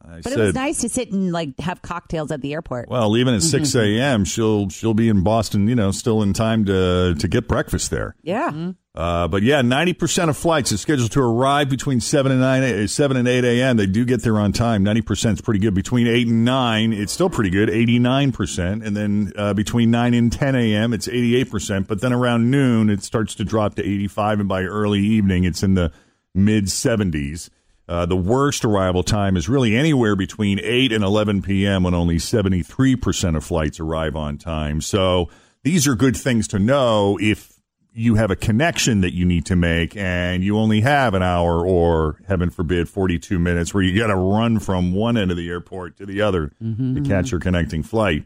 I 0.09 0.21
But 0.21 0.31
said, 0.31 0.39
it 0.39 0.43
was 0.43 0.55
nice 0.55 0.81
to 0.81 0.89
sit 0.89 1.11
and 1.11 1.31
like 1.31 1.59
have 1.59 1.81
cocktails 1.81 2.31
at 2.31 2.41
the 2.41 2.53
airport. 2.53 2.87
well, 2.89 3.17
even 3.17 3.33
at 3.33 3.43
6 3.43 3.75
a.m., 3.75 4.23
she'll 4.25 4.69
she'll 4.69 4.93
be 4.93 5.09
in 5.09 5.21
Boston, 5.23 5.67
you 5.67 5.75
know, 5.75 5.91
still 5.91 6.21
in 6.23 6.33
time 6.33 6.65
to 6.65 7.15
to 7.15 7.27
get 7.27 7.47
breakfast 7.47 7.91
there. 7.91 8.15
yeah. 8.23 8.71
Uh, 8.95 9.27
but 9.27 9.43
yeah, 9.43 9.61
ninety 9.61 9.93
percent 9.93 10.27
of 10.27 10.35
flights 10.35 10.71
are 10.71 10.77
scheduled 10.77 11.11
to 11.11 11.21
arrive 11.21 11.69
between 11.69 11.99
seven 11.99 12.31
and 12.31 12.41
nine, 12.41 12.63
uh, 12.63 12.87
seven 12.87 13.15
and 13.15 13.27
eight 13.27 13.43
a.m. 13.45 13.77
They 13.77 13.85
do 13.85 14.03
get 14.05 14.23
there 14.23 14.39
on 14.39 14.53
time. 14.53 14.81
Ninety 14.81 15.03
percent 15.03 15.37
is 15.37 15.41
pretty 15.41 15.59
good. 15.59 15.75
Between 15.75 16.07
eight 16.07 16.25
and 16.25 16.43
nine, 16.43 16.93
it's 16.93 17.13
still 17.13 17.29
pretty 17.29 17.51
good, 17.51 17.69
eighty-nine 17.69 18.31
percent. 18.31 18.83
And 18.83 18.97
then 18.97 19.33
uh, 19.37 19.53
between 19.53 19.91
nine 19.91 20.15
and 20.15 20.31
ten 20.31 20.55
a.m., 20.55 20.93
it's 20.93 21.07
eighty-eight 21.07 21.51
percent. 21.51 21.87
But 21.87 22.01
then 22.01 22.11
around 22.11 22.49
noon, 22.49 22.89
it 22.89 23.03
starts 23.03 23.35
to 23.35 23.43
drop 23.45 23.75
to 23.75 23.83
eighty-five, 23.83 24.39
and 24.39 24.49
by 24.49 24.63
early 24.63 25.01
evening, 25.01 25.43
it's 25.43 25.61
in 25.61 25.75
the 25.75 25.91
mid 26.33 26.67
seventies. 26.71 27.51
Uh, 27.87 28.05
the 28.05 28.17
worst 28.17 28.65
arrival 28.65 29.01
time 29.01 29.37
is 29.37 29.47
really 29.47 29.75
anywhere 29.75 30.15
between 30.15 30.59
8 30.61 30.91
and 30.91 31.03
11 31.03 31.41
p.m. 31.41 31.83
when 31.83 31.93
only 31.93 32.17
73% 32.17 33.37
of 33.37 33.43
flights 33.45 33.79
arrive 33.79 34.15
on 34.15 34.37
time. 34.37 34.81
So 34.81 35.29
these 35.63 35.87
are 35.87 35.95
good 35.95 36.17
things 36.17 36.47
to 36.49 36.59
know 36.59 37.17
if 37.21 37.53
you 37.93 38.15
have 38.15 38.29
a 38.29 38.35
connection 38.35 39.01
that 39.01 39.13
you 39.13 39.25
need 39.25 39.45
to 39.47 39.55
make 39.55 39.95
and 39.97 40.43
you 40.43 40.57
only 40.57 40.81
have 40.81 41.13
an 41.15 41.23
hour 41.23 41.65
or, 41.65 42.19
heaven 42.27 42.49
forbid, 42.49 42.87
42 42.87 43.39
minutes 43.39 43.73
where 43.73 43.81
you 43.81 43.97
got 43.97 44.07
to 44.07 44.15
run 44.15 44.59
from 44.59 44.93
one 44.93 45.17
end 45.17 45.31
of 45.31 45.37
the 45.37 45.49
airport 45.49 45.97
to 45.97 46.05
the 46.05 46.21
other 46.21 46.51
to 46.59 47.01
catch 47.07 47.31
your 47.31 47.39
connecting 47.39 47.81
flight. 47.83 48.25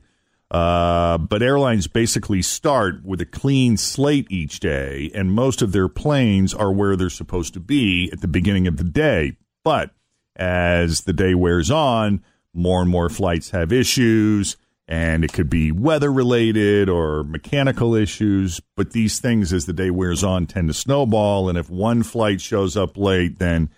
Uh, 0.50 1.18
but 1.18 1.42
airlines 1.42 1.88
basically 1.88 2.42
start 2.42 3.06
with 3.06 3.22
a 3.22 3.26
clean 3.26 3.78
slate 3.78 4.28
each 4.30 4.60
day, 4.60 5.10
and 5.16 5.32
most 5.32 5.62
of 5.62 5.72
their 5.72 5.88
planes 5.88 6.54
are 6.54 6.74
where 6.74 6.98
they're 6.98 7.10
supposed 7.10 7.54
to 7.54 7.62
be 7.62 8.10
at 8.12 8.20
the 8.20 8.28
beginning 8.28 8.68
of 8.68 8.76
the 8.76 8.84
day. 8.84 9.38
But 9.64 9.92
as 10.36 11.02
the 11.02 11.14
day 11.14 11.36
wears 11.36 11.70
on, 11.70 12.24
more 12.54 12.82
and 12.82 12.90
more 12.90 13.10
flights 13.10 13.52
have 13.52 13.72
issues, 13.72 14.58
and 14.88 15.24
it 15.24 15.32
could 15.32 15.50
be 15.50 15.72
weather 15.72 16.12
related 16.12 16.90
or 16.90 17.24
mechanical 17.24 17.96
issues. 17.96 18.60
But 18.76 18.92
these 18.92 19.20
things, 19.20 19.54
as 19.54 19.66
the 19.66 19.74
day 19.74 19.90
wears 19.90 20.24
on, 20.24 20.48
tend 20.48 20.68
to 20.68 20.74
snowball. 20.74 21.48
And 21.48 21.58
if 21.58 21.70
one 21.70 22.04
flight 22.04 22.42
shows 22.42 22.76
up 22.76 22.98
late, 22.98 23.40
then 23.40 23.70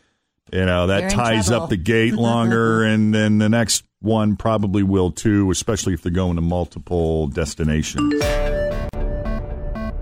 you 0.51 0.65
know 0.65 0.87
that 0.87 1.01
You're 1.01 1.09
ties 1.09 1.51
up 1.51 1.69
the 1.69 1.77
gate 1.77 2.13
longer, 2.15 2.83
and 2.83 3.13
then 3.13 3.37
the 3.37 3.49
next 3.49 3.83
one 3.99 4.35
probably 4.35 4.83
will 4.83 5.11
too, 5.11 5.49
especially 5.51 5.93
if 5.93 6.01
they're 6.01 6.11
going 6.11 6.35
to 6.35 6.41
multiple 6.41 7.27
destinations. 7.27 8.13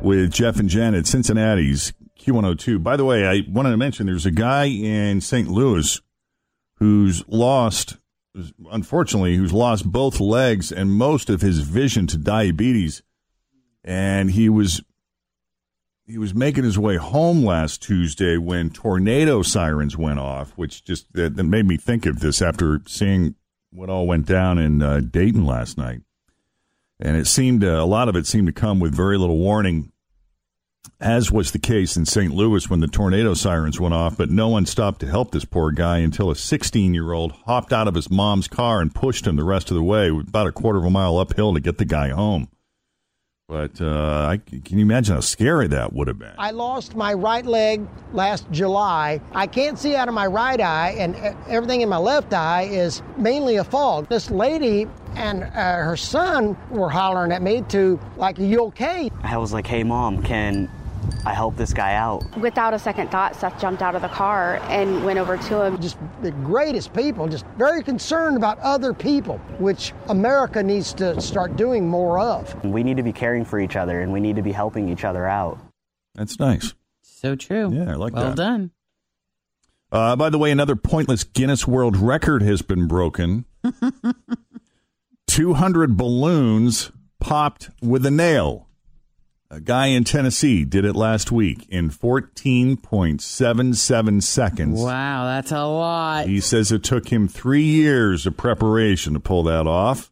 With 0.01 0.31
Jeff 0.31 0.59
and 0.59 0.67
Jen 0.67 0.95
at 0.95 1.05
Cincinnati's 1.05 1.93
Q102. 2.21 2.81
By 2.83 2.95
the 2.95 3.05
way, 3.05 3.25
I 3.25 3.41
wanted 3.49 3.71
to 3.71 3.77
mention 3.77 4.05
there's 4.05 4.25
a 4.25 4.31
guy 4.31 4.65
in 4.65 5.21
St. 5.21 5.49
Louis 5.49 5.99
who's 6.75 7.23
lost, 7.27 7.97
unfortunately, 8.71 9.35
who's 9.35 9.53
lost 9.53 9.91
both 9.91 10.19
legs 10.19 10.71
and 10.71 10.91
most 10.91 11.29
of 11.29 11.41
his 11.41 11.59
vision 11.59 12.07
to 12.07 12.17
diabetes, 12.17 13.03
and 13.83 14.31
he 14.31 14.49
was 14.49 14.81
he 16.07 16.17
was 16.17 16.35
making 16.35 16.63
his 16.63 16.77
way 16.77 16.97
home 16.97 17.45
last 17.45 17.81
Tuesday 17.81 18.37
when 18.37 18.69
tornado 18.69 19.41
sirens 19.41 19.95
went 19.95 20.19
off, 20.19 20.51
which 20.57 20.83
just 20.83 21.11
that, 21.13 21.35
that 21.35 21.43
made 21.43 21.65
me 21.65 21.77
think 21.77 22.05
of 22.05 22.19
this 22.19 22.41
after 22.41 22.81
seeing 22.85 23.35
what 23.71 23.89
all 23.89 24.05
went 24.05 24.25
down 24.25 24.57
in 24.57 24.81
uh, 24.81 24.99
Dayton 24.99 25.45
last 25.45 25.77
night. 25.77 26.01
And 26.99 27.15
it 27.15 27.27
seemed 27.27 27.63
uh, 27.63 27.67
a 27.67 27.85
lot 27.85 28.09
of 28.09 28.15
it 28.15 28.27
seemed 28.27 28.47
to 28.47 28.53
come 28.53 28.79
with 28.79 28.93
very 28.93 29.17
little 29.17 29.37
warning, 29.37 29.91
as 31.01 31.31
was 31.31 31.51
the 31.51 31.59
case 31.59 31.97
in 31.97 32.05
St. 32.05 32.33
Louis 32.33 32.69
when 32.69 32.79
the 32.79 32.87
tornado 32.87 33.33
sirens 33.33 33.79
went 33.79 33.93
off. 33.93 34.15
But 34.15 34.29
no 34.29 34.47
one 34.49 34.65
stopped 34.65 34.99
to 35.01 35.07
help 35.07 35.31
this 35.31 35.45
poor 35.45 35.71
guy 35.71 35.97
until 35.97 36.29
a 36.29 36.35
16 36.35 36.93
year 36.93 37.11
old 37.11 37.33
hopped 37.45 37.73
out 37.73 37.87
of 37.87 37.95
his 37.95 38.09
mom's 38.09 38.47
car 38.47 38.81
and 38.81 38.93
pushed 38.93 39.25
him 39.25 39.35
the 39.35 39.43
rest 39.43 39.71
of 39.71 39.75
the 39.75 39.83
way, 39.83 40.09
about 40.09 40.47
a 40.47 40.51
quarter 40.51 40.79
of 40.79 40.85
a 40.85 40.89
mile 40.89 41.17
uphill 41.17 41.53
to 41.53 41.59
get 41.59 41.79
the 41.79 41.85
guy 41.85 42.09
home. 42.09 42.47
But 43.51 43.81
uh, 43.81 44.29
I, 44.29 44.37
can 44.37 44.77
you 44.77 44.85
imagine 44.85 45.13
how 45.13 45.19
scary 45.19 45.67
that 45.67 45.91
would 45.91 46.07
have 46.07 46.17
been? 46.17 46.31
I 46.37 46.51
lost 46.51 46.95
my 46.95 47.13
right 47.13 47.45
leg 47.45 47.85
last 48.13 48.49
July. 48.49 49.19
I 49.33 49.45
can't 49.45 49.77
see 49.77 49.93
out 49.93 50.07
of 50.07 50.13
my 50.13 50.25
right 50.25 50.61
eye, 50.61 50.95
and 50.97 51.17
e- 51.17 51.19
everything 51.49 51.81
in 51.81 51.89
my 51.89 51.97
left 51.97 52.31
eye 52.31 52.69
is 52.71 53.01
mainly 53.17 53.57
a 53.57 53.65
fog. 53.65 54.07
This 54.07 54.31
lady 54.31 54.87
and 55.15 55.43
uh, 55.43 55.49
her 55.83 55.97
son 55.97 56.55
were 56.69 56.89
hollering 56.89 57.33
at 57.33 57.41
me 57.41 57.63
to, 57.63 57.99
like, 58.15 58.39
are 58.39 58.43
you 58.43 58.63
okay? 58.67 59.11
I 59.21 59.35
was 59.35 59.51
like, 59.51 59.67
hey, 59.67 59.83
mom, 59.83 60.23
can 60.23 60.69
I 61.25 61.33
help 61.33 61.55
this 61.55 61.73
guy 61.73 61.93
out? 61.95 62.37
Without 62.37 62.73
a 62.73 62.79
second 62.79 63.11
thought, 63.11 63.35
Seth 63.35 63.59
jumped 63.61 63.81
out 63.81 63.95
of 63.95 64.01
the 64.01 64.07
car 64.07 64.57
and 64.69 65.05
went 65.05 65.19
over 65.19 65.37
to 65.37 65.65
him. 65.65 65.79
Just 65.79 65.97
the 66.21 66.31
greatest 66.31 66.93
people, 66.93 67.27
just 67.27 67.45
very 67.57 67.83
concerned 67.83 68.37
about 68.37 68.57
other 68.59 68.93
people, 68.93 69.37
which 69.59 69.93
America 70.09 70.63
needs 70.63 70.93
to 70.93 71.19
start 71.21 71.55
doing 71.55 71.87
more 71.87 72.19
of. 72.19 72.63
We 72.65 72.83
need 72.83 72.97
to 72.97 73.03
be 73.03 73.13
caring 73.13 73.45
for 73.45 73.59
each 73.59 73.75
other 73.75 74.01
and 74.01 74.11
we 74.11 74.19
need 74.19 74.35
to 74.37 74.41
be 74.41 74.51
helping 74.51 74.89
each 74.89 75.03
other 75.03 75.27
out. 75.27 75.59
That's 76.15 76.39
nice. 76.39 76.73
So 77.01 77.35
true. 77.35 77.71
Yeah, 77.71 77.91
I 77.91 77.95
like 77.95 78.13
well 78.13 78.23
that. 78.23 78.27
Well 78.29 78.35
done. 78.35 78.71
Uh, 79.91 80.15
by 80.15 80.29
the 80.29 80.37
way, 80.37 80.51
another 80.51 80.75
pointless 80.75 81.23
Guinness 81.23 81.67
World 81.67 81.97
Record 81.97 82.41
has 82.41 82.61
been 82.61 82.87
broken. 82.87 83.45
200 85.27 85.97
balloons 85.97 86.91
popped 87.19 87.69
with 87.81 88.05
a 88.05 88.11
nail. 88.11 88.67
A 89.53 89.59
guy 89.59 89.87
in 89.87 90.05
Tennessee 90.05 90.63
did 90.63 90.85
it 90.85 90.95
last 90.95 91.29
week 91.29 91.65
in 91.67 91.89
14.77 91.89 94.23
seconds. 94.23 94.79
Wow, 94.81 95.25
that's 95.25 95.51
a 95.51 95.65
lot. 95.65 96.25
He 96.25 96.39
says 96.39 96.71
it 96.71 96.85
took 96.85 97.09
him 97.09 97.27
three 97.27 97.65
years 97.65 98.25
of 98.25 98.37
preparation 98.37 99.11
to 99.13 99.19
pull 99.19 99.43
that 99.43 99.67
off. 99.67 100.09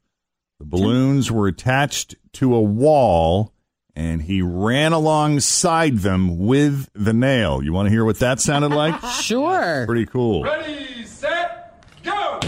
The 0.59 0.65
balloons 0.65 1.31
were 1.31 1.47
attached 1.47 2.15
to 2.33 2.53
a 2.53 2.59
wall, 2.61 3.53
and 3.95 4.23
he 4.23 4.41
ran 4.41 4.91
alongside 4.91 5.99
them 5.99 6.45
with 6.45 6.89
the 6.93 7.13
nail. 7.13 7.63
You 7.63 7.71
want 7.71 7.85
to 7.85 7.91
hear 7.91 8.03
what 8.03 8.19
that 8.19 8.41
sounded 8.41 8.73
like? 8.73 8.95
Sure. 9.21 9.85
Pretty 9.85 10.05
cool. 10.05 10.43
Ready, 10.43 11.05
set, 11.05 11.81
go! 12.03 12.41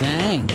Dang. 0.00 0.48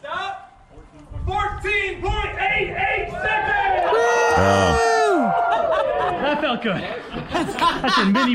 Stop! 0.00 0.52
14.88 1.26 3.10
seconds! 3.22 3.92
That 6.22 6.38
felt 6.40 6.62
good. 6.62 6.82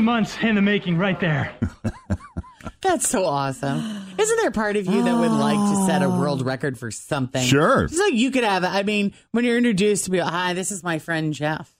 That's 0.04 0.36
been 0.36 0.44
many 0.44 0.44
months 0.44 0.44
in 0.44 0.54
the 0.56 0.62
making 0.62 0.98
right 0.98 1.18
there. 1.20 1.52
That's 2.80 3.08
so 3.08 3.24
awesome. 3.24 3.78
Isn't 4.18 4.36
there 4.36 4.48
a 4.48 4.52
part 4.52 4.76
of 4.76 4.86
you 4.86 5.02
that 5.02 5.14
would 5.18 5.30
like 5.30 5.56
to 5.58 5.86
set 5.86 6.02
a 6.02 6.08
world 6.08 6.44
record 6.44 6.78
for 6.78 6.90
something? 6.90 7.42
Sure. 7.42 7.86
Just 7.86 8.00
like 8.00 8.14
you 8.14 8.30
could 8.30 8.44
have, 8.44 8.64
I 8.64 8.82
mean, 8.82 9.14
when 9.32 9.44
you're 9.44 9.56
introduced 9.56 10.04
to 10.06 10.10
be, 10.10 10.18
hi, 10.18 10.52
this 10.54 10.70
is 10.72 10.82
my 10.82 10.98
friend 10.98 11.32
Jeff. 11.32 11.74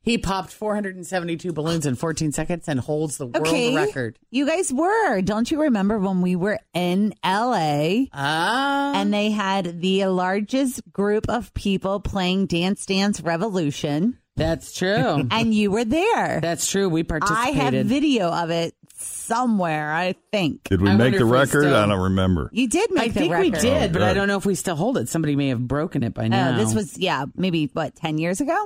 He 0.00 0.16
popped 0.16 0.52
472 0.52 1.52
balloons 1.52 1.84
in 1.84 1.94
14 1.94 2.32
seconds 2.32 2.66
and 2.68 2.80
holds 2.80 3.18
the 3.18 3.26
world 3.26 3.46
Okay. 3.46 3.74
record. 3.76 4.18
You 4.30 4.46
guys 4.46 4.72
were. 4.72 5.20
Don't 5.20 5.50
you 5.50 5.62
remember 5.62 5.98
when 5.98 6.22
we 6.22 6.34
were 6.34 6.58
in 6.72 7.12
LA 7.24 8.06
Ah. 8.14 8.92
and 8.94 9.12
they 9.12 9.30
had 9.30 9.80
the 9.82 10.06
largest 10.06 10.80
group 10.92 11.28
of 11.28 11.52
people 11.52 12.00
playing 12.00 12.46
Dance 12.46 12.86
Dance 12.86 13.20
Revolution? 13.20 14.18
That's 14.38 14.72
true. 14.72 15.26
and 15.30 15.52
you 15.52 15.70
were 15.70 15.84
there. 15.84 16.40
That's 16.40 16.70
true. 16.70 16.88
We 16.88 17.02
participated. 17.02 17.38
I 17.40 17.44
participated. 17.52 17.74
have 17.78 17.86
video 17.86 18.30
of 18.32 18.50
it 18.50 18.74
somewhere, 19.00 19.92
I 19.92 20.14
think. 20.32 20.64
Did 20.64 20.80
we 20.80 20.88
I 20.90 20.92
make 20.96 21.12
wonder 21.12 21.18
the 21.18 21.24
if 21.26 21.30
we 21.30 21.38
record? 21.38 21.62
still- 21.64 21.76
I 21.76 21.86
don't 21.86 22.00
remember. 22.00 22.48
You 22.52 22.68
did 22.68 22.90
make 22.92 23.12
the 23.14 23.28
record. 23.28 23.34
I 23.34 23.50
the 23.50 23.58
think 23.58 23.64
we 23.64 23.68
record. 23.70 23.80
did, 23.82 23.92
but 23.92 24.02
I 24.02 24.14
don't 24.14 24.26
know 24.28 24.36
if 24.38 24.46
we 24.46 24.54
still 24.54 24.76
hold 24.76 24.96
it. 24.98 25.08
Somebody 25.08 25.36
may 25.36 25.48
have 25.48 25.66
broken 25.66 26.02
it 26.02 26.14
by 26.14 26.24
Oh, 26.24 26.28
now. 26.28 26.56
this 26.56 26.74
was, 26.74 26.96
yeah, 26.98 27.26
maybe, 27.36 27.68
what, 27.72 27.94
10 27.96 28.18
years 28.18 28.40
ago? 28.40 28.56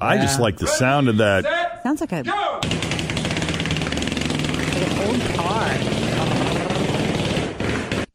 I 0.00 0.18
just 0.18 0.38
like 0.40 0.58
the 0.58 0.66
sound 0.68 1.08
of 1.08 1.16
that. 1.18 1.44
Set, 1.44 1.82
Sounds 1.82 2.00
like 2.00 2.12
a, 2.12 2.22
go! 2.22 2.30
like 2.30 2.72
an 4.76 5.08
old 5.08 5.20
car. 5.34 5.68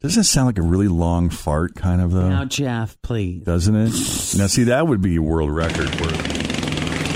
Doesn't 0.00 0.20
it 0.20 0.24
sound 0.24 0.46
like 0.46 0.58
a 0.58 0.62
really 0.62 0.88
long 0.88 1.30
fart, 1.30 1.74
kind 1.74 2.00
of, 2.00 2.10
though? 2.12 2.28
Now, 2.28 2.44
Jeff, 2.44 2.96
please. 3.02 3.42
Doesn't 3.44 3.74
it? 3.74 3.90
Now, 4.38 4.46
see, 4.48 4.64
that 4.64 4.86
would 4.86 5.00
be 5.00 5.16
a 5.16 5.22
world 5.22 5.50
record. 5.50 5.88
Where, 6.00 6.43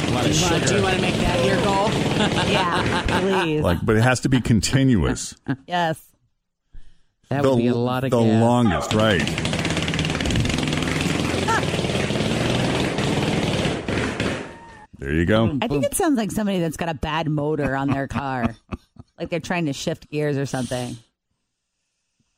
Do 0.08 0.14
you 0.14 0.42
want- 0.50 0.66
do 0.66 0.76
you 0.76 0.82
want 0.82 0.96
to 0.96 1.00
make 1.02 1.14
that 1.16 1.44
your 1.44 1.56
goal? 1.64 1.88
Yeah, 2.48 3.20
please. 3.20 3.62
like, 3.62 3.78
but 3.84 3.94
it 3.96 4.02
has 4.02 4.20
to 4.20 4.28
be 4.28 4.40
continuous. 4.40 5.36
yes. 5.68 6.02
That 7.28 7.42
the 7.42 7.50
would 7.50 7.58
be 7.58 7.68
a 7.68 7.74
lot 7.74 8.02
of 8.04 8.10
the 8.10 8.20
gas. 8.20 8.40
longest, 8.42 8.92
right? 8.94 9.22
There 14.98 15.12
you 15.12 15.26
go. 15.26 15.56
I 15.62 15.68
think 15.68 15.84
it 15.84 15.94
sounds 15.94 16.16
like 16.16 16.32
somebody 16.32 16.58
that's 16.58 16.76
got 16.76 16.88
a 16.88 16.94
bad 16.94 17.28
motor 17.28 17.76
on 17.76 17.88
their 17.88 18.08
car. 18.08 18.56
like 19.18 19.30
they're 19.30 19.38
trying 19.38 19.66
to 19.66 19.72
shift 19.72 20.10
gears 20.10 20.36
or 20.36 20.44
something. 20.44 20.96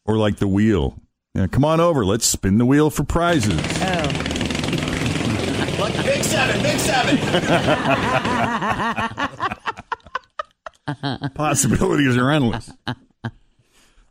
Or 0.04 0.18
like 0.18 0.36
the 0.36 0.46
wheel. 0.48 1.00
Yeah, 1.34 1.46
come 1.46 1.64
on 1.64 1.80
over. 1.80 2.04
Let's 2.04 2.26
spin 2.26 2.58
the 2.58 2.66
wheel 2.66 2.90
for 2.90 3.02
prizes. 3.02 3.58
Oh. 3.82 4.26
Big 6.47 6.78
seven, 6.78 7.16
big 7.16 7.35
seven. 7.44 7.50
Possibilities 11.34 12.17
are 12.17 12.30
endless. 12.30 12.71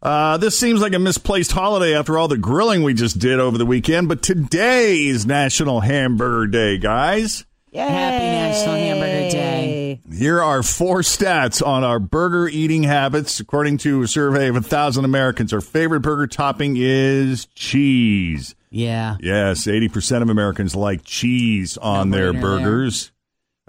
Uh, 0.01 0.38
this 0.38 0.58
seems 0.58 0.80
like 0.80 0.93
a 0.93 0.99
misplaced 0.99 1.51
holiday 1.51 1.95
after 1.95 2.17
all 2.17 2.27
the 2.27 2.38
grilling 2.38 2.84
we 2.84 2.93
just 2.93 3.17
did 3.19 3.39
over 3.39 3.58
the 3.58 3.65
weekend, 3.65 4.08
but 4.08 4.21
today 4.21 5.08
is 5.08 5.25
National 5.25 5.80
Hamburger 5.82 6.47
Day, 6.47 6.77
guys. 6.77 7.45
Yay. 7.71 7.82
Happy 7.82 8.25
National 8.25 8.75
Hamburger 8.75 9.30
Day. 9.32 10.01
Here 10.15 10.41
are 10.41 10.63
four 10.63 10.99
stats 10.99 11.65
on 11.65 11.84
our 11.84 11.99
burger 11.99 12.47
eating 12.47 12.84
habits. 12.84 13.39
According 13.39 13.80
to 13.80 14.03
a 14.03 14.08
survey 14.08 14.47
of 14.47 14.56
a 14.56 14.62
thousand 14.62 15.03
Americans, 15.06 15.51
our 15.51 15.62
favorite 15.62 15.99
burger 16.01 16.27
topping 16.27 16.75
is 16.77 17.47
cheese. 17.56 18.56
Yeah. 18.69 19.17
Yes, 19.19 19.65
80% 19.65 20.21
of 20.21 20.29
Americans 20.29 20.75
like 20.75 21.03
cheese 21.03 21.77
on 21.77 22.10
No 22.10 22.17
their 22.17 22.34
burgers. 22.34 23.12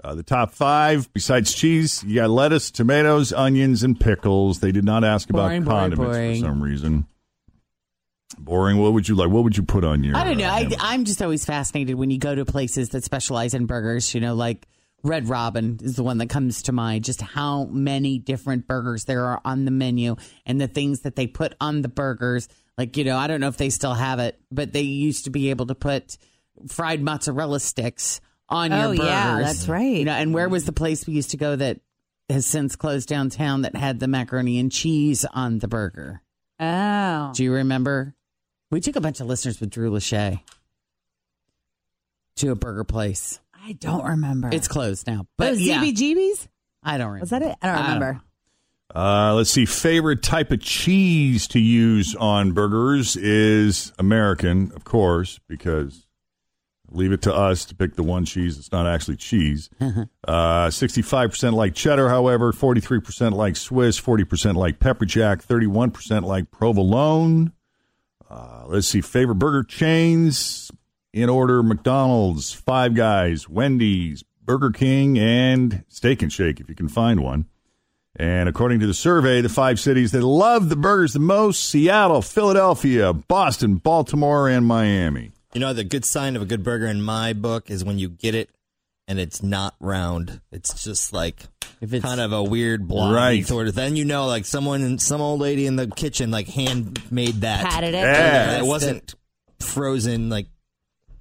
Uh, 0.03 0.15
the 0.15 0.23
top 0.23 0.51
five, 0.51 1.11
besides 1.13 1.53
cheese, 1.53 2.03
you 2.03 2.15
got 2.15 2.29
lettuce, 2.29 2.71
tomatoes, 2.71 3.31
onions, 3.31 3.83
and 3.83 3.99
pickles. 3.99 4.59
They 4.59 4.71
did 4.71 4.83
not 4.83 5.03
ask 5.03 5.29
Boring, 5.29 5.61
about 5.61 5.71
condiments 5.71 6.17
boring. 6.17 6.41
for 6.41 6.47
some 6.47 6.61
reason. 6.63 7.05
Boring. 8.39 8.77
What 8.77 8.93
would 8.93 9.07
you 9.07 9.15
like? 9.15 9.29
What 9.29 9.43
would 9.43 9.57
you 9.57 9.63
put 9.63 9.83
on 9.83 10.03
your? 10.03 10.15
I 10.15 10.23
don't 10.23 10.37
know. 10.37 10.45
uh, 10.45 10.51
I. 10.51 10.69
I'm 10.79 11.05
just 11.05 11.21
always 11.21 11.45
fascinated 11.45 11.95
when 11.95 12.09
you 12.09 12.17
go 12.17 12.33
to 12.33 12.45
places 12.45 12.89
that 12.89 13.03
specialize 13.03 13.53
in 13.53 13.67
burgers, 13.67 14.15
you 14.15 14.21
know, 14.21 14.33
like 14.33 14.67
Red 15.03 15.29
Robin 15.29 15.79
is 15.83 15.95
the 15.95 16.03
one 16.03 16.17
that 16.19 16.29
comes 16.29 16.63
to 16.63 16.71
mind, 16.71 17.03
just 17.03 17.21
how 17.21 17.65
many 17.65 18.17
different 18.19 18.67
burgers 18.67 19.05
there 19.05 19.25
are 19.25 19.41
on 19.45 19.65
the 19.65 19.71
menu 19.71 20.15
and 20.45 20.59
the 20.59 20.67
things 20.67 21.01
that 21.01 21.15
they 21.15 21.27
put 21.27 21.53
on 21.59 21.81
the 21.81 21.89
burgers. 21.89 22.47
Like, 22.81 22.97
you 22.97 23.03
know, 23.03 23.15
I 23.15 23.27
don't 23.27 23.39
know 23.41 23.47
if 23.47 23.57
they 23.57 23.69
still 23.69 23.93
have 23.93 24.17
it, 24.17 24.39
but 24.51 24.73
they 24.73 24.81
used 24.81 25.25
to 25.25 25.29
be 25.29 25.51
able 25.51 25.67
to 25.67 25.75
put 25.75 26.17
fried 26.67 26.99
mozzarella 26.99 27.59
sticks 27.59 28.21
on 28.49 28.73
Oh, 28.73 28.77
your 28.91 28.97
burgers. 28.97 29.05
yeah, 29.05 29.39
that's 29.39 29.67
right. 29.67 29.97
You 29.97 30.05
know, 30.05 30.13
and 30.13 30.33
where 30.33 30.49
was 30.49 30.65
the 30.65 30.71
place 30.73 31.05
we 31.05 31.13
used 31.13 31.29
to 31.31 31.37
go 31.37 31.55
that 31.55 31.79
has 32.27 32.47
since 32.47 32.75
closed 32.75 33.07
downtown 33.07 33.61
that 33.61 33.75
had 33.75 33.99
the 33.99 34.07
macaroni 34.07 34.57
and 34.57 34.71
cheese 34.71 35.25
on 35.25 35.59
the 35.59 35.67
burger? 35.67 36.23
Oh. 36.59 37.31
Do 37.35 37.43
you 37.43 37.53
remember? 37.53 38.15
We 38.71 38.81
took 38.81 38.95
a 38.95 39.01
bunch 39.01 39.19
of 39.19 39.27
listeners 39.27 39.59
with 39.59 39.69
Drew 39.69 39.91
Lachey 39.91 40.41
to 42.37 42.49
a 42.51 42.55
burger 42.55 42.83
place. 42.83 43.39
I 43.63 43.73
don't 43.73 44.03
remember. 44.03 44.49
It's 44.51 44.67
closed 44.67 45.05
now, 45.05 45.27
but 45.37 45.51
but 45.51 45.57
yeah, 45.59 45.83
ZBGBs? 45.83 46.47
I 46.83 46.97
don't 46.97 47.07
remember. 47.07 47.19
Was 47.21 47.29
that 47.29 47.43
it? 47.43 47.55
I 47.61 47.67
don't 47.67 47.83
remember. 47.83 48.21
Uh, 48.93 49.33
let's 49.35 49.49
see. 49.49 49.65
Favorite 49.65 50.21
type 50.21 50.51
of 50.51 50.59
cheese 50.59 51.47
to 51.49 51.59
use 51.59 52.15
on 52.15 52.51
burgers 52.51 53.15
is 53.15 53.93
American, 53.97 54.71
of 54.75 54.83
course, 54.83 55.39
because 55.47 56.07
leave 56.89 57.13
it 57.13 57.21
to 57.21 57.33
us 57.33 57.63
to 57.65 57.75
pick 57.75 57.95
the 57.95 58.03
one 58.03 58.25
cheese 58.25 58.57
that's 58.57 58.71
not 58.71 58.85
actually 58.85 59.15
cheese. 59.15 59.69
Uh, 60.27 60.67
65% 60.67 61.53
like 61.53 61.73
cheddar, 61.73 62.09
however, 62.09 62.51
43% 62.51 63.31
like 63.31 63.55
Swiss, 63.55 63.99
40% 63.99 64.55
like 64.55 64.79
pepper 64.79 65.05
jack, 65.05 65.41
31% 65.41 66.23
like 66.23 66.51
provolone. 66.51 67.53
Uh, 68.29 68.63
let's 68.67 68.87
see. 68.87 69.01
Favorite 69.01 69.35
burger 69.35 69.63
chains 69.63 70.69
in 71.13 71.29
order 71.29 71.63
McDonald's, 71.63 72.53
Five 72.53 72.93
Guys, 72.93 73.49
Wendy's, 73.49 74.23
Burger 74.43 74.71
King, 74.71 75.17
and 75.17 75.83
Steak 75.87 76.21
and 76.21 76.31
Shake, 76.31 76.59
if 76.59 76.69
you 76.69 76.75
can 76.75 76.87
find 76.87 77.21
one. 77.21 77.45
And 78.17 78.49
according 78.49 78.81
to 78.81 78.87
the 78.87 78.93
survey, 78.93 79.41
the 79.41 79.49
five 79.49 79.79
cities 79.79 80.11
that 80.11 80.21
love 80.23 80.67
the 80.69 80.75
burgers 80.75 81.13
the 81.13 81.19
most 81.19 81.63
Seattle, 81.69 82.21
Philadelphia, 82.21 83.13
Boston, 83.13 83.75
Baltimore, 83.75 84.49
and 84.49 84.65
Miami. 84.65 85.31
You 85.53 85.61
know, 85.61 85.73
the 85.73 85.83
good 85.85 86.03
sign 86.05 86.35
of 86.35 86.41
a 86.41 86.45
good 86.45 86.63
burger 86.63 86.87
in 86.87 87.01
my 87.01 87.33
book 87.33 87.69
is 87.71 87.83
when 87.85 87.99
you 87.99 88.09
get 88.09 88.35
it 88.35 88.49
and 89.07 89.19
it's 89.19 89.41
not 89.41 89.75
round. 89.79 90.41
It's 90.51 90.83
just 90.83 91.13
like 91.13 91.43
If 91.79 91.93
it's- 91.93 92.01
kind 92.03 92.21
of 92.21 92.31
a 92.33 92.43
weird 92.43 92.87
block 92.87 93.15
Right. 93.15 93.45
sort 93.47 93.67
of. 93.67 93.75
Then 93.75 93.95
you 93.95 94.05
know, 94.05 94.27
like 94.27 94.45
someone, 94.45 94.97
some 94.99 95.21
old 95.21 95.39
lady 95.39 95.65
in 95.65 95.77
the 95.77 95.87
kitchen, 95.87 96.31
like 96.31 96.47
hand 96.49 97.01
made 97.11 97.41
that. 97.41 97.65
Patted 97.65 97.93
it. 97.95 98.01
Yeah. 98.01 98.57
it 98.59 98.65
wasn't 98.65 99.15
frozen 99.59 100.29
like 100.29 100.47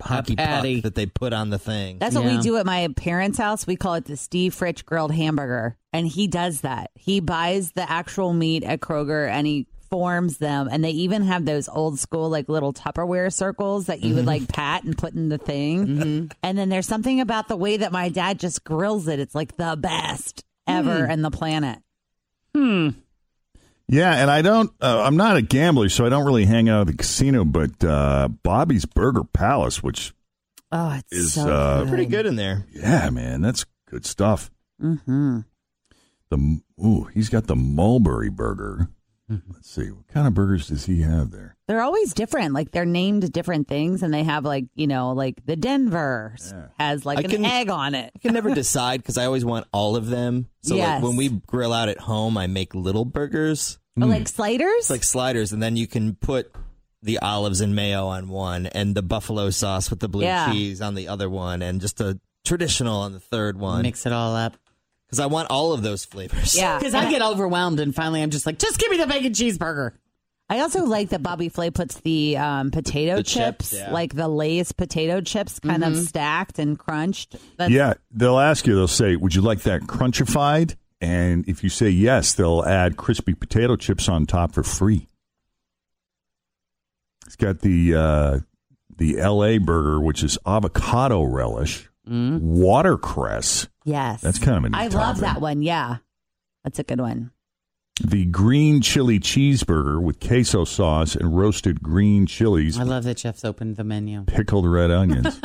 hockey 0.01 0.37
puck 0.37 0.47
patty. 0.47 0.81
that 0.81 0.95
they 0.95 1.07
put 1.07 1.33
on 1.33 1.51
the 1.51 1.59
thing. 1.59 1.99
That's 1.99 2.15
what 2.15 2.25
we 2.25 2.39
do 2.39 2.57
at 2.57 2.67
my 2.67 2.89
parents' 2.97 3.39
house. 3.39 3.67
We 3.67 3.77
call 3.77 3.95
it 3.95 4.05
the 4.05 4.17
Steve 4.17 4.55
Fritch 4.55 4.85
grilled 4.85 5.13
hamburger. 5.13 5.77
And 5.93 6.07
he 6.07 6.27
does 6.27 6.61
that. 6.61 6.91
He 6.95 7.21
buys 7.21 7.73
the 7.73 7.91
actual 7.91 8.33
meat 8.33 8.63
at 8.63 8.81
Kroger 8.81 9.29
and 9.29 9.47
he 9.47 9.67
forms 9.91 10.39
them. 10.39 10.69
And 10.71 10.85
they 10.85 10.91
even 10.91 11.23
have 11.23 11.45
those 11.45 11.69
old 11.69 11.99
school, 11.99 12.31
like 12.31 12.49
little 12.49 12.73
Tupperware 12.73 13.33
circles 13.33 13.87
that 13.87 14.01
you 14.01 14.15
would 14.15 14.21
mm-hmm. 14.21 14.29
like 14.29 14.49
pat 14.49 14.85
and 14.85 14.97
put 14.97 15.15
in 15.15 15.29
the 15.29 15.39
thing. 15.39 15.87
Mm-hmm. 15.87 16.27
And 16.43 16.59
then 16.59 16.69
there's 16.69 16.87
something 16.87 17.21
about 17.21 17.49
the 17.49 17.57
way 17.57 17.77
that 17.77 17.93
my 17.93 18.09
dad 18.09 18.39
just 18.39 18.65
grills 18.65 19.09
it. 19.09 19.19
It's 19.19 19.35
like 19.35 19.57
the 19.57 19.77
best 19.79 20.45
ever 20.67 21.07
hmm. 21.07 21.11
in 21.11 21.23
the 21.23 21.31
planet. 21.31 21.81
Hmm. 22.55 22.91
Yeah, 23.90 24.12
and 24.14 24.31
I 24.31 24.40
don't, 24.42 24.70
uh, 24.81 25.03
I'm 25.05 25.16
not 25.16 25.37
a 25.37 25.42
gambler, 25.42 25.88
so 25.88 26.07
I 26.07 26.09
don't 26.09 26.24
really 26.24 26.44
hang 26.44 26.68
out 26.68 26.83
at 26.83 26.87
the 26.87 26.96
casino, 26.96 27.44
but 27.44 27.83
uh, 27.85 28.29
Bobby's 28.42 28.85
Burger 28.85 29.24
Palace, 29.24 29.83
which, 29.83 30.12
Oh, 30.72 30.92
it's 30.96 31.12
Is, 31.12 31.35
so 31.35 31.48
uh, 31.53 31.79
good. 31.81 31.88
pretty 31.88 32.07
good 32.07 32.26
in 32.26 32.37
there. 32.37 32.66
yeah, 32.72 33.11
man, 33.11 33.40
that's 33.42 33.66
good 33.88 34.07
stuff. 34.07 34.50
Mm-hmm. 34.81 35.40
The 36.31 36.61
ooh, 36.85 37.05
he's 37.12 37.29
got 37.29 37.48
the 37.48 37.57
mulberry 37.57 38.31
burger. 38.31 38.88
Let's 39.48 39.70
see, 39.70 39.90
what 39.92 40.07
kind 40.09 40.26
of 40.26 40.35
burgers 40.35 40.68
does 40.68 40.87
he 40.87 41.03
have 41.03 41.31
there? 41.33 41.57
They're 41.68 41.83
always 41.83 42.14
different. 42.14 42.53
Like 42.55 42.70
they're 42.72 42.85
named 42.85 43.31
different 43.33 43.66
things, 43.68 44.03
and 44.05 44.12
they 44.14 44.22
have 44.24 44.44
like 44.44 44.66
you 44.76 44.87
know, 44.88 45.11
like 45.12 45.44
the 45.44 45.55
Denver 45.57 46.37
has 46.79 47.05
like 47.07 47.18
I 47.18 47.22
an 47.22 47.31
can- 47.31 47.44
egg 47.44 47.68
on 47.68 47.94
it. 47.96 48.12
I 48.14 48.18
can 48.20 48.33
never 48.33 48.53
decide 48.55 49.00
because 49.03 49.18
I 49.18 49.26
always 49.26 49.44
want 49.44 49.66
all 49.72 49.94
of 49.96 50.07
them. 50.07 50.48
So 50.62 50.76
Yes. 50.76 50.96
like 51.00 51.03
when 51.09 51.16
we 51.16 51.29
grill 51.29 51.72
out 51.72 51.88
at 51.88 51.98
home, 51.98 52.37
I 52.38 52.46
make 52.46 52.74
little 52.76 53.05
burgers. 53.05 53.79
Oh, 54.00 54.07
like 54.07 54.29
sliders. 54.29 54.70
It's 54.79 54.90
like 54.90 55.05
sliders, 55.05 55.53
and 55.53 55.62
then 55.62 55.76
you 55.76 55.87
can 55.87 56.14
put 56.14 56.53
the 57.03 57.18
olives 57.20 57.61
and 57.61 57.74
mayo 57.74 58.07
on 58.07 58.29
one, 58.29 58.66
and 58.66 58.94
the 58.94 59.03
buffalo 59.03 59.50
sauce 59.50 59.88
with 59.90 60.00
the 60.00 60.09
blue 60.09 60.24
Yeah. 60.24 60.53
cheese 60.53 60.81
on 60.83 60.94
the 60.94 61.09
other 61.09 61.29
one, 61.31 61.62
and 61.62 61.81
just 61.81 62.00
a 62.00 62.18
traditional 62.44 62.98
on 63.00 63.12
the 63.12 63.20
third 63.20 63.59
one. 63.59 63.83
Mix 63.83 64.07
it 64.07 64.12
all 64.12 64.35
up. 64.37 64.57
Because 65.07 65.20
I 65.20 65.26
want 65.26 65.50
all 65.50 65.72
of 65.72 65.83
those 65.83 66.05
flavors. 66.05 66.57
Yeah, 66.57 66.79
Because 66.79 66.94
I 66.94 67.11
get 67.11 67.20
overwhelmed 67.20 67.81
and 67.81 67.92
finally 67.94 68.22
I'm 68.22 68.31
just 68.31 68.46
like, 68.46 68.59
just 68.59 68.79
give 68.79 68.90
me 68.90 68.96
the 68.96 69.07
bacon 69.09 69.33
cheeseburger. 69.33 69.92
I 70.48 70.61
also 70.61 70.85
like 70.85 71.11
that 71.11 71.22
Bobby 71.22 71.48
Flay 71.48 71.70
puts 71.70 71.96
the 72.00 72.37
um, 72.37 72.70
potato 72.70 73.16
The 73.16 73.22
chips, 73.24 73.70
chips, 73.70 73.72
yeah. 73.72 73.92
like 73.92 74.14
the 74.14 74.29
Lay's 74.29 74.72
potato 74.72 75.20
chips, 75.20 75.59
kind 75.61 75.83
of 75.85 75.92
Mhm. 75.94 76.07
stacked 76.07 76.59
and 76.59 76.79
crunched. 76.79 77.37
That's, 77.57 77.70
yeah, 77.72 77.94
they'll 78.12 78.38
ask 78.38 78.66
you. 78.66 78.74
They'll 78.74 78.88
say, 78.88 79.16
"Would 79.16 79.35
you 79.35 79.42
like 79.42 79.62
that 79.62 79.83
crunchified?" 79.83 80.76
And 81.01 81.49
if 81.49 81.65
you 81.65 81.71
say 81.71 81.89
yes, 81.89 82.35
they'll 82.35 82.63
add 82.63 82.97
crispy 82.97 83.35
potato 83.35 83.77
chips 83.77 84.09
on 84.09 84.27
top 84.27 84.53
for 84.53 84.63
free. 84.63 85.09
It's 87.27 87.37
got 87.37 87.61
the 87.61 87.95
uh, 87.95 88.39
the 88.97 89.19
L.A. 89.19 89.59
burger, 89.59 90.01
which 90.01 90.23
is 90.23 90.37
avocado 90.45 91.23
relish, 91.23 91.89
watercress. 92.07 93.69
Yes, 93.85 94.21
That's 94.21 94.39
kind 94.39 94.59
of 94.59 94.65
a 94.65 94.69
neat 94.71 94.77
I 94.79 94.83
love 94.89 95.17
topping. 95.17 95.23
that 95.23 95.41
one. 95.41 95.63
Yeah, 95.63 95.97
that's 96.65 96.79
a 96.79 96.83
good 96.83 97.01
one. 97.01 97.31
The 98.03 98.25
green 98.27 98.81
chili 98.83 99.19
cheeseburger 99.21 100.01
with 100.03 100.21
queso 100.21 100.65
sauce 100.65 101.15
and 101.15 101.37
roasted 101.37 101.83
green 101.83 102.27
chilies, 102.27 102.79
I 102.79 102.83
love 102.83 103.05
that 103.05 103.19
Jeff's 103.19 103.45
opened 103.45 103.77
the 103.77 103.85
menu. 103.85 104.25
pickled 104.25 104.67
red 104.67 104.91
onions. 104.91 105.39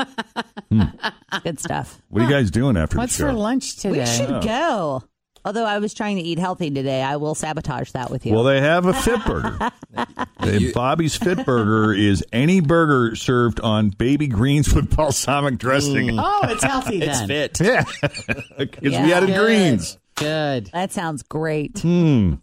Good 1.44 1.60
stuff. 1.60 2.02
What 2.10 2.22
are 2.22 2.26
you 2.26 2.32
guys 2.32 2.52
doing 2.52 2.78
after 2.78 2.98
What's 2.98 3.18
the 3.18 3.24
show? 3.24 3.26
What's 3.28 3.36
for 3.36 3.40
lunch 3.40 3.76
today? 3.78 4.00
We 4.00 4.06
should 4.06 4.44
go. 4.44 5.04
Although 5.46 5.66
I 5.66 5.78
was 5.78 5.94
trying 5.94 6.16
to 6.18 6.24
eat 6.24 6.40
healthy 6.40 6.72
today, 6.72 7.04
I 7.04 7.18
will 7.18 7.36
sabotage 7.36 7.92
that 7.92 8.10
with 8.10 8.26
you. 8.26 8.34
Well, 8.34 8.44
they 8.44 8.60
have 8.62 8.88
a 8.88 8.94
fit 8.94 9.24
burger. 9.26 9.72
The 10.42 10.72
Bobby's 10.74 11.16
Fit 11.16 11.44
Burger 11.46 11.94
is 11.94 12.24
any 12.34 12.60
burger 12.60 13.16
served 13.16 13.60
on 13.62 13.90
baby 13.90 14.28
greens 14.28 14.74
with 14.76 14.96
balsamic 14.96 15.58
dressing. 15.58 16.20
Oh, 16.20 16.42
it's 16.44 16.64
healthy 16.64 17.02
It's 17.02 17.22
fit. 17.22 17.60
Yeah, 17.62 17.84
because 18.58 18.82
we 18.82 19.14
added 19.14 19.28
Good. 19.28 19.40
greens. 19.46 19.98
Good. 20.16 20.70
that 20.74 20.92
sounds 20.92 21.24
great. 21.24 21.80
Hmm. 21.80 22.36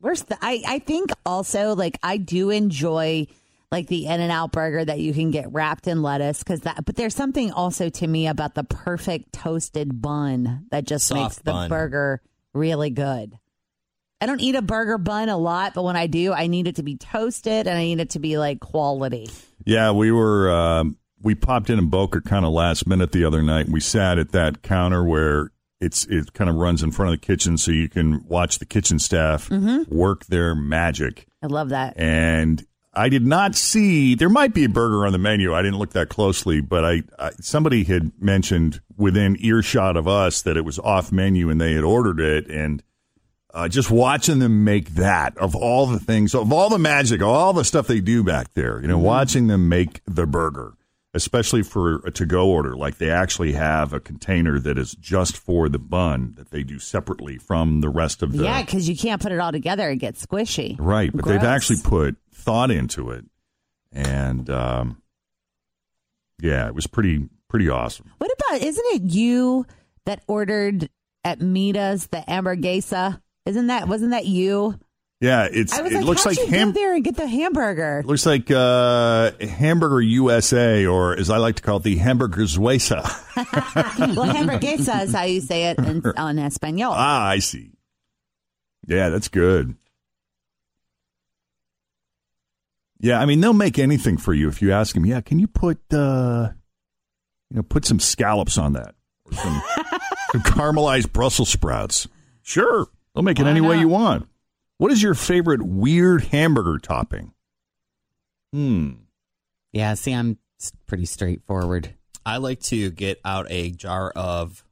Where's 0.00 0.22
the? 0.24 0.36
I 0.42 0.62
I 0.66 0.78
think 0.80 1.10
also 1.24 1.74
like 1.74 1.98
I 2.02 2.16
do 2.18 2.50
enjoy 2.50 3.28
like 3.70 3.86
the 3.86 4.06
In 4.06 4.20
and 4.20 4.32
Out 4.32 4.52
burger 4.52 4.84
that 4.84 4.98
you 4.98 5.14
can 5.14 5.30
get 5.30 5.50
wrapped 5.52 5.86
in 5.86 6.02
lettuce 6.02 6.40
because 6.42 6.60
that. 6.62 6.84
But 6.84 6.96
there's 6.96 7.14
something 7.14 7.52
also 7.52 7.88
to 7.88 8.06
me 8.06 8.26
about 8.26 8.54
the 8.56 8.64
perfect 8.64 9.32
toasted 9.32 10.02
bun 10.02 10.66
that 10.70 10.84
just 10.84 11.06
Soft 11.06 11.20
makes 11.20 11.36
the 11.38 11.52
bun. 11.52 11.68
burger 11.70 12.20
really 12.58 12.90
good. 12.90 13.38
I 14.20 14.26
don't 14.26 14.40
eat 14.40 14.56
a 14.56 14.62
burger 14.62 14.98
bun 14.98 15.28
a 15.28 15.36
lot, 15.38 15.74
but 15.74 15.84
when 15.84 15.94
I 15.96 16.08
do, 16.08 16.32
I 16.32 16.48
need 16.48 16.66
it 16.66 16.76
to 16.76 16.82
be 16.82 16.96
toasted 16.96 17.68
and 17.68 17.78
I 17.78 17.84
need 17.84 18.00
it 18.00 18.10
to 18.10 18.18
be 18.18 18.36
like 18.36 18.58
quality. 18.60 19.30
Yeah, 19.64 19.92
we 19.92 20.10
were 20.10 20.50
um, 20.50 20.96
we 21.22 21.34
popped 21.34 21.70
in 21.70 21.78
in 21.78 21.88
Boca 21.88 22.20
kind 22.20 22.44
of 22.44 22.52
last 22.52 22.86
minute 22.86 23.12
the 23.12 23.24
other 23.24 23.42
night. 23.42 23.68
We 23.68 23.80
sat 23.80 24.18
at 24.18 24.32
that 24.32 24.62
counter 24.62 25.04
where 25.04 25.52
it's 25.80 26.04
it 26.06 26.32
kind 26.32 26.50
of 26.50 26.56
runs 26.56 26.82
in 26.82 26.90
front 26.90 27.14
of 27.14 27.20
the 27.20 27.24
kitchen, 27.26 27.56
so 27.58 27.70
you 27.70 27.88
can 27.88 28.26
watch 28.26 28.58
the 28.58 28.66
kitchen 28.66 28.98
staff 28.98 29.48
work 29.88 30.26
their 30.26 30.54
magic. 30.54 31.26
I 31.40 31.46
love 31.46 31.68
that. 31.68 31.94
and 31.96 32.66
I 32.98 33.08
did 33.08 33.24
not 33.24 33.54
see. 33.54 34.16
There 34.16 34.28
might 34.28 34.52
be 34.52 34.64
a 34.64 34.68
burger 34.68 35.06
on 35.06 35.12
the 35.12 35.18
menu. 35.18 35.54
I 35.54 35.62
didn't 35.62 35.78
look 35.78 35.92
that 35.92 36.08
closely, 36.08 36.60
but 36.60 36.84
I, 36.84 37.02
I 37.16 37.30
somebody 37.40 37.84
had 37.84 38.10
mentioned 38.20 38.80
within 38.96 39.36
earshot 39.38 39.96
of 39.96 40.08
us 40.08 40.42
that 40.42 40.56
it 40.56 40.64
was 40.64 40.80
off 40.80 41.12
menu 41.12 41.48
and 41.48 41.60
they 41.60 41.74
had 41.74 41.84
ordered 41.84 42.18
it, 42.18 42.48
and 42.48 42.82
uh, 43.54 43.68
just 43.68 43.88
watching 43.88 44.40
them 44.40 44.64
make 44.64 44.90
that 44.96 45.38
of 45.38 45.54
all 45.54 45.86
the 45.86 46.00
things, 46.00 46.34
of 46.34 46.52
all 46.52 46.68
the 46.68 46.78
magic, 46.78 47.22
all 47.22 47.52
the 47.52 47.64
stuff 47.64 47.86
they 47.86 48.00
do 48.00 48.24
back 48.24 48.52
there, 48.54 48.80
you 48.80 48.88
know, 48.88 48.98
watching 48.98 49.46
them 49.46 49.68
make 49.68 50.00
the 50.06 50.26
burger. 50.26 50.74
Especially 51.14 51.62
for 51.62 51.96
a 52.04 52.10
to-go 52.10 52.48
order, 52.50 52.76
like 52.76 52.98
they 52.98 53.08
actually 53.08 53.54
have 53.54 53.94
a 53.94 53.98
container 53.98 54.60
that 54.60 54.76
is 54.76 54.92
just 54.94 55.38
for 55.38 55.70
the 55.70 55.78
bun 55.78 56.34
that 56.36 56.50
they 56.50 56.62
do 56.62 56.78
separately 56.78 57.38
from 57.38 57.80
the 57.80 57.88
rest 57.88 58.22
of 58.22 58.32
the 58.32 58.44
Yeah, 58.44 58.60
because 58.60 58.90
you 58.90 58.96
can't 58.96 59.20
put 59.20 59.32
it 59.32 59.40
all 59.40 59.50
together; 59.50 59.88
it 59.88 59.96
gets 59.96 60.24
squishy. 60.24 60.76
Right, 60.78 61.10
but 61.12 61.24
they've 61.24 61.42
actually 61.42 61.78
put 61.82 62.16
thought 62.38 62.70
into 62.70 63.10
it, 63.10 63.24
and 63.92 64.48
um, 64.48 65.02
yeah, 66.40 66.66
it 66.66 66.74
was 66.74 66.86
pretty 66.86 67.28
pretty 67.48 67.68
awesome. 67.68 68.12
What 68.18 68.30
about? 68.32 68.62
Isn't 68.62 68.86
it 68.94 69.02
you 69.02 69.66
that 70.06 70.22
ordered 70.26 70.88
at 71.24 71.40
Mita's 71.40 72.06
the 72.06 72.18
hamburguesa? 72.28 73.20
Isn't 73.44 73.66
that? 73.68 73.88
Wasn't 73.88 74.12
that 74.12 74.26
you? 74.26 74.78
Yeah, 75.20 75.48
it's 75.50 75.76
I 75.76 75.82
was 75.82 75.90
it 75.90 75.96
like, 75.96 76.04
looks 76.04 76.26
like 76.26 76.38
you 76.38 76.46
ham 76.46 76.72
there 76.72 76.94
and 76.94 77.02
get 77.02 77.16
the 77.16 77.26
hamburger? 77.26 78.04
looks 78.06 78.24
like 78.24 78.52
uh, 78.52 79.32
hamburger 79.40 80.00
USA, 80.00 80.86
or 80.86 81.18
as 81.18 81.28
I 81.28 81.38
like 81.38 81.56
to 81.56 81.62
call 81.62 81.78
it, 81.78 81.82
the 81.82 81.96
hamburger 81.96 82.42
Zuesa. 82.42 83.02
well, 84.16 84.32
hamburguesa 84.32 85.04
is 85.04 85.12
how 85.12 85.24
you 85.24 85.40
say 85.40 85.70
it 85.70 85.78
in, 85.78 86.06
on 86.16 86.38
Espanol. 86.38 86.92
ah, 86.94 87.26
I 87.26 87.40
see. 87.40 87.72
Yeah, 88.86 89.08
that's 89.08 89.26
good. 89.26 89.74
Yeah, 93.00 93.20
I 93.20 93.26
mean 93.26 93.40
they'll 93.40 93.52
make 93.52 93.78
anything 93.78 94.16
for 94.16 94.34
you 94.34 94.48
if 94.48 94.60
you 94.60 94.72
ask 94.72 94.94
them. 94.94 95.06
Yeah, 95.06 95.20
can 95.20 95.38
you 95.38 95.46
put 95.46 95.78
uh, 95.92 96.50
you 97.50 97.56
know 97.56 97.62
put 97.62 97.84
some 97.84 98.00
scallops 98.00 98.58
on 98.58 98.72
that 98.72 98.94
or 99.24 99.32
some, 99.32 99.62
some 100.32 100.42
caramelized 100.42 101.12
Brussels 101.12 101.48
sprouts? 101.48 102.08
Sure, 102.42 102.88
they'll 103.14 103.22
make 103.22 103.38
it 103.38 103.44
Why 103.44 103.50
any 103.50 103.60
way 103.60 103.78
you 103.78 103.88
want. 103.88 104.28
What 104.78 104.92
is 104.92 105.02
your 105.02 105.14
favorite 105.14 105.62
weird 105.62 106.24
hamburger 106.24 106.78
topping? 106.78 107.32
Hmm. 108.52 108.90
Yeah, 109.72 109.94
see, 109.94 110.12
I'm 110.12 110.38
pretty 110.86 111.04
straightforward. 111.04 111.94
I 112.24 112.38
like 112.38 112.60
to 112.64 112.90
get 112.90 113.20
out 113.24 113.46
a 113.50 113.70
jar 113.70 114.10
of 114.10 114.64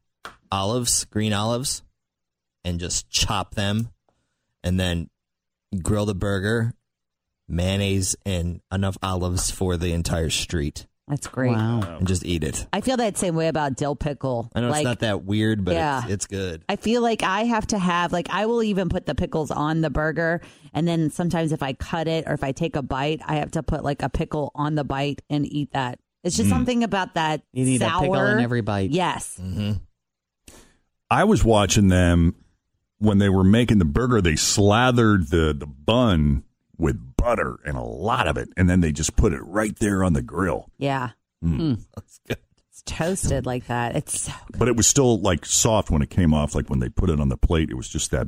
olives, 0.51 1.05
green 1.07 1.33
olives, 1.33 1.83
and 2.65 2.81
just 2.81 3.11
chop 3.11 3.55
them, 3.55 3.91
and 4.63 4.79
then 4.81 5.11
grill 5.83 6.07
the 6.07 6.15
burger, 6.15 6.75
mayonnaise, 7.49 8.17
and 8.25 8.61
enough 8.73 8.97
olives 9.03 9.51
for 9.51 9.77
the 9.77 9.93
entire 9.93 10.31
street, 10.31 10.87
That's 11.09 11.27
great. 11.29 11.53
Wow. 11.53 11.97
and 11.99 12.07
just 12.09 12.25
eat 12.25 12.43
it. 12.45 12.67
I 12.73 12.81
feel 12.81 12.97
that 12.97 13.17
same 13.17 13.35
way 13.37 13.49
about 13.49 13.77
dill 13.77 13.95
pickle. 13.97 14.51
I 14.55 14.61
know 14.61 14.71
like, 14.71 14.79
it's 14.81 14.85
not 14.85 14.99
that 15.01 15.25
weird, 15.25 15.65
but 15.65 15.75
Yeah. 15.75 16.03
it's, 16.05 16.13
it's 16.13 16.27
good. 16.27 16.65
I 16.69 16.77
feel 16.77 17.03
like 17.03 17.23
I 17.23 17.45
have 17.45 17.67
to 17.69 17.79
have 17.79 18.13
like 18.13 18.29
I 18.31 18.47
will 18.47 18.63
even 18.63 18.89
put 18.89 19.07
the 19.07 19.15
pickles 19.15 19.51
on 19.51 19.81
the 19.81 19.91
burger, 19.91 20.41
and 20.75 20.87
then 20.89 21.11
sometimes 21.11 21.53
if 21.53 21.63
I 21.63 21.73
cut 21.75 22.09
it 22.09 22.25
or 22.27 22.33
if 22.35 22.43
I 22.43 22.53
take 22.53 22.77
a 22.77 22.83
bite, 22.83 23.21
I 23.25 23.37
have 23.37 23.53
to 23.53 23.63
put 23.63 23.85
like 23.85 24.03
a 24.03 24.09
pickle 24.09 24.51
on 24.55 24.75
the 24.75 24.85
bite 24.85 25.23
and 25.31 25.47
eat 25.47 25.73
that. 25.73 25.99
It's 26.25 26.37
just 26.37 26.49
something 26.49 26.83
about 26.83 27.15
that. 27.15 27.43
You 27.53 27.65
need 27.65 27.81
a 27.83 27.87
pickle 28.01 28.17
in 28.17 28.41
every 28.41 28.61
bite. 28.63 28.91
Yes. 28.91 29.39
Mm-hmm. 29.41 29.75
I 31.09 31.23
was 31.23 31.45
watching 31.45 31.87
them 31.87 32.35
when 32.99 33.19
they 33.19 33.29
were 33.29 33.45
making 33.45 33.79
the 33.79 33.85
burger. 33.85 34.21
They 34.21 34.35
slathered 34.35 35.29
the 35.29 35.55
the 35.57 35.67
bun 35.67 36.43
with 36.79 37.17
butter 37.17 37.59
and 37.65 37.77
a 37.77 37.83
lot 37.83 38.27
of 38.29 38.37
it, 38.37 38.49
and 38.57 38.69
then 38.69 38.81
they 38.81 38.93
just 38.93 39.17
put 39.17 39.33
it 39.33 39.41
right 39.43 39.77
there 39.79 40.05
on 40.05 40.13
the 40.13 40.23
grill. 40.23 40.71
Yeah. 40.79 41.11
Hmm. 41.43 41.57
Hmm. 41.57 41.75
That's 41.95 42.21
good. 42.27 42.37
It's 42.71 42.83
toasted 42.85 43.47
like 43.47 43.67
that. 43.69 43.97
It's 43.97 44.21
so 44.23 44.33
But 44.59 44.69
it 44.69 44.77
was 44.77 44.87
still 44.87 45.19
like 45.21 45.47
soft 45.47 45.91
when 45.91 46.03
it 46.03 46.11
came 46.11 46.35
off. 46.35 46.55
Like 46.55 46.69
when 46.69 46.79
they 46.81 46.89
put 46.89 47.09
it 47.11 47.21
on 47.21 47.29
the 47.31 47.37
plate, 47.39 47.71
it 47.71 47.75
was 47.77 47.89
just 47.89 48.11
that 48.11 48.27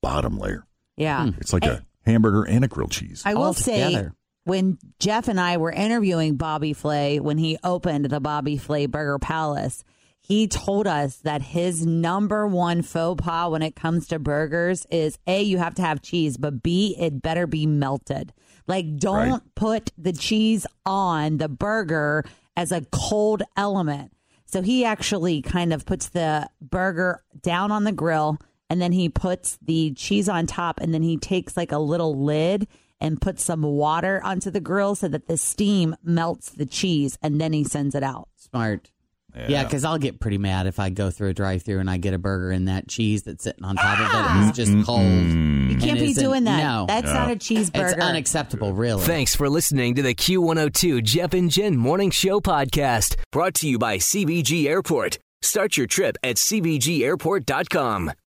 bottom 0.00 0.38
layer. 0.38 0.66
yeah. 0.96 1.24
Hmm. 1.24 1.30
It's 1.38 1.52
like 1.52 1.64
a 1.64 1.84
hamburger 2.04 2.42
and 2.44 2.64
a 2.64 2.68
grilled 2.68 2.90
cheese. 2.92 3.22
I 3.24 3.34
will 3.34 3.42
all 3.44 3.52
say 3.54 4.08
when 4.44 4.78
Jeff 4.98 5.28
and 5.28 5.38
I 5.40 5.56
were 5.58 5.70
interviewing 5.70 6.36
Bobby 6.36 6.72
Flay 6.72 7.20
when 7.20 7.38
he 7.38 7.58
opened 7.62 8.06
the 8.06 8.20
Bobby 8.20 8.56
Flay 8.56 8.86
Burger 8.86 9.18
Palace, 9.18 9.84
he 10.22 10.46
told 10.46 10.86
us 10.86 11.16
that 11.18 11.42
his 11.42 11.84
number 11.84 12.46
one 12.46 12.82
faux 12.82 13.20
pas 13.22 13.50
when 13.50 13.60
it 13.62 13.74
comes 13.76 14.06
to 14.08 14.18
burgers 14.18 14.86
is 14.90 15.18
A, 15.26 15.42
you 15.42 15.58
have 15.58 15.74
to 15.74 15.82
have 15.82 16.00
cheese, 16.00 16.36
but 16.36 16.62
B, 16.62 16.96
it 16.98 17.20
better 17.20 17.46
be 17.46 17.66
melted. 17.66 18.32
Like, 18.68 18.96
don't 18.96 19.30
Right. 19.30 19.40
put 19.56 19.90
the 19.98 20.12
cheese 20.12 20.66
on 20.86 21.38
the 21.38 21.48
burger 21.48 22.24
as 22.56 22.70
a 22.70 22.86
cold 22.92 23.42
element. 23.56 24.12
So 24.46 24.62
he 24.62 24.84
actually 24.84 25.42
kind 25.42 25.72
of 25.72 25.84
puts 25.84 26.08
the 26.08 26.48
burger 26.60 27.24
down 27.40 27.72
on 27.72 27.84
the 27.84 27.92
grill 27.92 28.38
and 28.70 28.80
then 28.80 28.92
he 28.92 29.08
puts 29.08 29.58
the 29.60 29.92
cheese 29.94 30.28
on 30.28 30.46
top 30.46 30.78
and 30.80 30.94
then 30.94 31.02
he 31.02 31.16
takes 31.16 31.56
like 31.56 31.72
a 31.72 31.78
little 31.78 32.22
lid 32.22 32.68
and 33.00 33.20
puts 33.20 33.42
some 33.42 33.62
water 33.62 34.20
onto 34.22 34.50
the 34.50 34.60
grill 34.60 34.94
so 34.94 35.08
that 35.08 35.26
the 35.26 35.36
steam 35.36 35.96
melts 36.04 36.50
the 36.50 36.66
cheese 36.66 37.18
and 37.20 37.40
then 37.40 37.52
he 37.52 37.64
sends 37.64 37.96
it 37.96 38.04
out. 38.04 38.28
Smart. 38.36 38.91
Yeah, 39.34 39.64
because 39.64 39.84
I'll 39.84 39.98
get 39.98 40.20
pretty 40.20 40.38
mad 40.38 40.66
if 40.66 40.78
I 40.78 40.90
go 40.90 41.10
through 41.10 41.30
a 41.30 41.34
drive-through 41.34 41.80
and 41.80 41.88
I 41.88 41.96
get 41.96 42.12
a 42.14 42.18
burger 42.18 42.50
and 42.50 42.68
that 42.68 42.88
cheese 42.88 43.22
that's 43.22 43.44
sitting 43.44 43.64
on 43.64 43.76
top 43.76 43.98
of 43.98 44.06
it 44.06 44.08
is 44.08 44.48
ah! 44.48 44.52
just 44.54 44.86
cold. 44.86 45.02
You 45.02 45.78
can't 45.78 45.98
be 45.98 46.12
doing 46.12 46.44
that. 46.44 46.62
No, 46.62 46.84
That's 46.86 47.12
not 47.12 47.30
a 47.30 47.36
cheeseburger. 47.36 47.92
it's 47.92 48.02
unacceptable. 48.02 48.72
Really. 48.72 49.02
Thanks 49.02 49.34
for 49.34 49.48
listening 49.48 49.94
to 49.94 50.02
the 50.02 50.14
Q102 50.14 51.02
Jeff 51.02 51.34
and 51.34 51.50
Jen 51.50 51.76
Morning 51.76 52.10
Show 52.10 52.40
podcast, 52.40 53.16
brought 53.30 53.54
to 53.54 53.68
you 53.68 53.78
by 53.78 53.98
CVG 53.98 54.66
Airport. 54.66 55.18
Start 55.40 55.76
your 55.76 55.86
trip 55.86 56.16
at 56.22 56.36
CVGAirport.com. 56.36 58.12